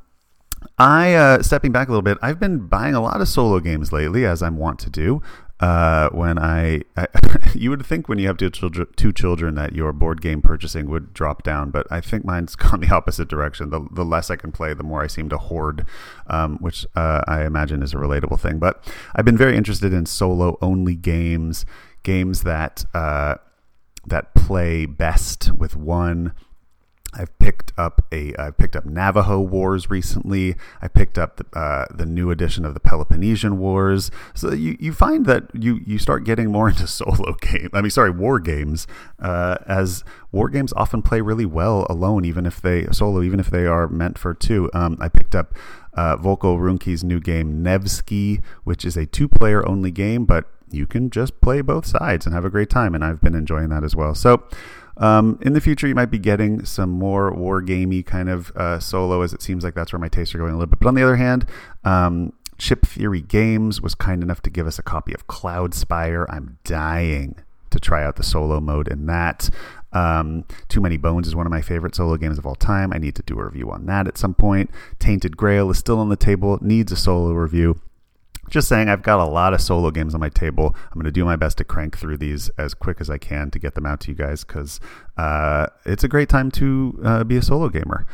I 0.78 1.14
uh, 1.14 1.42
stepping 1.42 1.72
back 1.72 1.88
a 1.88 1.90
little 1.90 2.02
bit. 2.02 2.16
I've 2.22 2.40
been 2.40 2.66
buying 2.66 2.94
a 2.94 3.02
lot 3.02 3.20
of 3.20 3.28
solo 3.28 3.60
games 3.60 3.92
lately, 3.92 4.24
as 4.24 4.42
I'm 4.42 4.56
wont 4.56 4.78
to 4.80 4.90
do. 4.90 5.20
Uh, 5.58 6.10
when 6.10 6.38
I, 6.38 6.82
I 6.96 7.06
you 7.54 7.70
would 7.70 7.84
think 7.86 8.08
when 8.08 8.18
you 8.18 8.26
have 8.26 8.36
two 8.36 8.50
children, 8.50 8.88
two 8.96 9.12
children 9.12 9.54
that 9.54 9.74
your 9.74 9.92
board 9.92 10.20
game 10.20 10.42
purchasing 10.42 10.90
would 10.90 11.14
drop 11.14 11.42
down, 11.42 11.70
but 11.70 11.86
I 11.90 12.00
think 12.00 12.24
mine's 12.24 12.56
gone 12.56 12.80
the 12.80 12.94
opposite 12.94 13.28
direction. 13.28 13.70
The, 13.70 13.86
the 13.90 14.04
less 14.04 14.30
I 14.30 14.36
can 14.36 14.52
play, 14.52 14.74
the 14.74 14.82
more 14.82 15.02
I 15.02 15.06
seem 15.06 15.28
to 15.30 15.38
hoard, 15.38 15.86
um, 16.26 16.58
which 16.58 16.86
uh, 16.94 17.22
I 17.26 17.44
imagine 17.44 17.82
is 17.82 17.94
a 17.94 17.96
relatable 17.96 18.38
thing. 18.38 18.58
But 18.58 18.84
I've 19.14 19.24
been 19.24 19.38
very 19.38 19.56
interested 19.56 19.92
in 19.92 20.04
solo 20.04 20.58
only 20.60 20.94
games, 20.94 21.64
games 22.02 22.42
that 22.42 22.84
uh, 22.92 23.36
that 24.06 24.34
play 24.34 24.86
best 24.86 25.52
with 25.52 25.74
one. 25.74 26.34
I've 27.16 27.36
picked 27.38 27.72
up 27.78 28.04
a 28.12 28.34
I've 28.36 28.56
picked 28.56 28.76
up 28.76 28.84
Navajo 28.84 29.40
Wars 29.40 29.90
recently. 29.90 30.54
I 30.82 30.88
picked 30.88 31.18
up 31.18 31.36
the, 31.36 31.58
uh, 31.58 31.86
the 31.92 32.06
new 32.06 32.30
edition 32.30 32.64
of 32.64 32.74
the 32.74 32.80
Peloponnesian 32.80 33.58
Wars. 33.58 34.10
So 34.34 34.52
you, 34.52 34.76
you 34.78 34.92
find 34.92 35.26
that 35.26 35.44
you 35.54 35.80
you 35.86 35.98
start 35.98 36.24
getting 36.24 36.50
more 36.52 36.68
into 36.70 36.86
solo 36.86 37.34
game. 37.34 37.70
I 37.72 37.80
mean, 37.80 37.90
sorry, 37.90 38.10
war 38.10 38.38
games. 38.38 38.86
Uh, 39.18 39.56
as 39.66 40.04
war 40.32 40.48
games 40.48 40.72
often 40.76 41.02
play 41.02 41.20
really 41.20 41.46
well 41.46 41.86
alone, 41.88 42.24
even 42.24 42.46
if 42.46 42.60
they 42.60 42.86
solo, 42.92 43.22
even 43.22 43.40
if 43.40 43.50
they 43.50 43.66
are 43.66 43.88
meant 43.88 44.18
for 44.18 44.34
two. 44.34 44.70
Um, 44.74 44.98
I 45.00 45.08
picked 45.08 45.34
up 45.34 45.54
uh, 45.94 46.16
Volko 46.16 46.58
Ruhnke's 46.58 47.02
new 47.02 47.20
game 47.20 47.62
Nevsky, 47.62 48.42
which 48.64 48.84
is 48.84 48.96
a 48.96 49.06
two-player 49.06 49.66
only 49.66 49.90
game, 49.90 50.26
but 50.26 50.44
you 50.70 50.86
can 50.86 51.10
just 51.10 51.40
play 51.40 51.62
both 51.62 51.86
sides 51.86 52.26
and 52.26 52.34
have 52.34 52.44
a 52.44 52.50
great 52.50 52.68
time. 52.68 52.94
And 52.94 53.04
I've 53.04 53.20
been 53.20 53.34
enjoying 53.34 53.70
that 53.70 53.82
as 53.82 53.96
well. 53.96 54.14
So, 54.14 54.44
um, 54.96 55.38
in 55.42 55.52
the 55.52 55.60
future, 55.60 55.86
you 55.86 55.94
might 55.94 56.10
be 56.10 56.18
getting 56.18 56.64
some 56.64 56.90
more 56.90 57.32
war 57.32 57.60
gamey 57.60 58.02
kind 58.02 58.28
of 58.28 58.50
uh, 58.56 58.78
solo, 58.80 59.22
as 59.22 59.32
it 59.32 59.42
seems 59.42 59.64
like 59.64 59.74
that's 59.74 59.92
where 59.92 60.00
my 60.00 60.08
tastes 60.08 60.34
are 60.34 60.38
going 60.38 60.52
a 60.52 60.56
little 60.56 60.70
bit. 60.70 60.80
But 60.80 60.88
on 60.88 60.94
the 60.94 61.02
other 61.02 61.16
hand, 61.16 61.46
um, 61.84 62.32
Chip 62.58 62.86
Theory 62.86 63.20
Games 63.20 63.80
was 63.80 63.94
kind 63.94 64.22
enough 64.22 64.40
to 64.42 64.50
give 64.50 64.66
us 64.66 64.78
a 64.78 64.82
copy 64.82 65.12
of 65.12 65.26
Cloudspire. 65.26 66.26
I'm 66.28 66.58
dying 66.64 67.36
to 67.70 67.78
try 67.78 68.04
out 68.04 68.16
the 68.16 68.22
solo 68.22 68.60
mode 68.60 68.88
in 68.88 69.06
that. 69.06 69.50
Um, 69.92 70.44
Too 70.68 70.80
Many 70.80 70.96
Bones 70.96 71.26
is 71.26 71.34
one 71.34 71.46
of 71.46 71.50
my 71.50 71.62
favorite 71.62 71.94
solo 71.94 72.16
games 72.16 72.38
of 72.38 72.46
all 72.46 72.54
time. 72.54 72.92
I 72.92 72.98
need 72.98 73.14
to 73.16 73.22
do 73.22 73.38
a 73.38 73.44
review 73.44 73.70
on 73.70 73.86
that 73.86 74.06
at 74.06 74.18
some 74.18 74.34
point. 74.34 74.70
Tainted 74.98 75.36
Grail 75.36 75.70
is 75.70 75.78
still 75.78 75.98
on 75.98 76.08
the 76.08 76.16
table, 76.16 76.58
needs 76.60 76.92
a 76.92 76.96
solo 76.96 77.32
review. 77.32 77.80
Just 78.48 78.68
saying, 78.68 78.88
I've 78.88 79.02
got 79.02 79.20
a 79.20 79.24
lot 79.24 79.54
of 79.54 79.60
solo 79.60 79.90
games 79.90 80.14
on 80.14 80.20
my 80.20 80.28
table. 80.28 80.74
I'm 80.86 80.94
going 80.94 81.04
to 81.04 81.12
do 81.12 81.24
my 81.24 81.36
best 81.36 81.58
to 81.58 81.64
crank 81.64 81.98
through 81.98 82.18
these 82.18 82.48
as 82.50 82.74
quick 82.74 83.00
as 83.00 83.10
I 83.10 83.18
can 83.18 83.50
to 83.50 83.58
get 83.58 83.74
them 83.74 83.86
out 83.86 84.00
to 84.00 84.10
you 84.10 84.14
guys 84.14 84.44
because 84.44 84.80
uh, 85.16 85.66
it's 85.84 86.04
a 86.04 86.08
great 86.08 86.28
time 86.28 86.50
to 86.52 87.00
uh, 87.04 87.24
be 87.24 87.36
a 87.36 87.42
solo 87.42 87.68
gamer. 87.68 88.06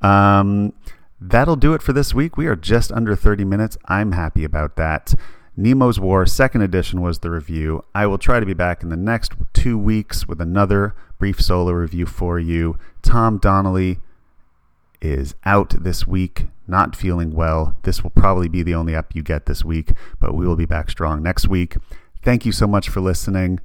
Um, 0.00 0.72
that'll 1.20 1.56
do 1.56 1.74
it 1.74 1.82
for 1.82 1.92
this 1.92 2.14
week. 2.14 2.36
We 2.36 2.46
are 2.46 2.56
just 2.56 2.90
under 2.92 3.14
30 3.14 3.44
minutes. 3.44 3.76
I'm 3.86 4.12
happy 4.12 4.44
about 4.44 4.76
that. 4.76 5.14
Nemo's 5.56 6.00
War, 6.00 6.24
second 6.24 6.62
edition, 6.62 7.02
was 7.02 7.18
the 7.18 7.30
review. 7.30 7.84
I 7.94 8.06
will 8.06 8.18
try 8.18 8.40
to 8.40 8.46
be 8.46 8.54
back 8.54 8.82
in 8.82 8.88
the 8.88 8.96
next 8.96 9.32
two 9.52 9.76
weeks 9.76 10.26
with 10.26 10.40
another 10.40 10.94
brief 11.18 11.40
solo 11.40 11.72
review 11.72 12.06
for 12.06 12.38
you. 12.38 12.78
Tom 13.02 13.38
Donnelly 13.38 13.98
is 15.02 15.34
out 15.44 15.74
this 15.78 16.06
week, 16.06 16.46
not 16.70 16.96
feeling 16.96 17.32
well. 17.32 17.76
This 17.82 18.02
will 18.02 18.10
probably 18.10 18.48
be 18.48 18.62
the 18.62 18.74
only 18.74 18.94
up 18.94 19.14
you 19.14 19.22
get 19.22 19.46
this 19.46 19.64
week, 19.64 19.92
but 20.18 20.34
we 20.34 20.46
will 20.46 20.56
be 20.56 20.66
back 20.66 20.88
strong 20.88 21.22
next 21.22 21.48
week. 21.48 21.76
Thank 22.22 22.46
you 22.46 22.52
so 22.52 22.66
much 22.66 22.88
for 22.88 23.00
listening. 23.00 23.60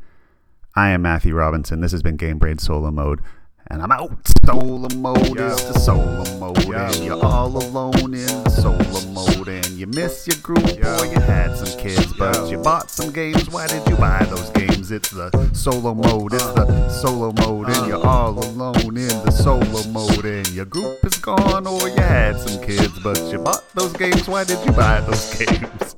I 0.76 0.90
am 0.90 1.04
Matthew 1.04 1.34
Robinson. 1.36 1.82
This 1.82 1.92
has 1.92 2.04
been 2.04 2.18
Game 2.18 2.38
Brain 2.38 2.58
Solo 2.58 2.92
Mode 2.92 3.22
and 3.68 3.82
I'm 3.82 3.92
out. 3.92 4.12
Solo 4.46 4.88
mode 4.96 5.36
Yo. 5.36 5.48
is 5.48 5.66
the 5.66 5.80
solo 5.80 6.24
mode, 6.40 6.66
Yo. 6.66 6.74
and 6.74 6.96
you're 6.98 7.26
all 7.26 7.58
alone 7.58 8.14
in 8.14 8.50
solo 8.50 9.02
mode, 9.12 9.48
you 9.76 9.88
miss 9.88 10.28
your 10.28 10.38
group 10.42 10.66
Yo. 10.78 10.98
or 10.98 11.06
you 11.06 11.20
had 11.20 11.56
some 11.56 11.80
kids, 11.80 12.14
but 12.14 12.50
you 12.50 12.58
bought 12.58 12.90
some 12.90 13.12
games. 13.12 13.50
Why 13.50 13.68
did 13.68 13.88
you 13.88 13.96
buy 13.98 14.24
those 14.26 14.50
games? 14.52 14.92
It's 14.92 15.10
the 15.10 15.30
solo 15.54 15.94
mode, 15.94 16.34
it's 16.34 16.44
the 16.54 16.90
solo 16.90 17.34
mode, 17.34 17.70
and 17.70 17.88
you're 17.88 18.06
all 18.06 18.38
alone 18.38 18.98
in 18.98 19.26
the 19.26 19.32
solo 19.32 19.84
mode, 19.90 20.26
and 20.26 20.48
your 20.50 20.66
group 20.66 21.04
is 21.06 21.18
gone 21.18 21.68
or 21.68 21.90
you 21.90 21.96
had 21.96 22.40
some 22.40 22.64
kids, 22.64 22.98
but 23.04 23.20
you 23.32 23.40
bought 23.40 23.64
those 23.74 23.94
games. 23.94 24.28
Why 24.28 24.44
did 24.44 24.64
you 24.66 24.72
buy 24.72 25.02
those 25.02 25.36
games? 25.46 25.96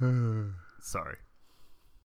Sorry. 0.80 1.16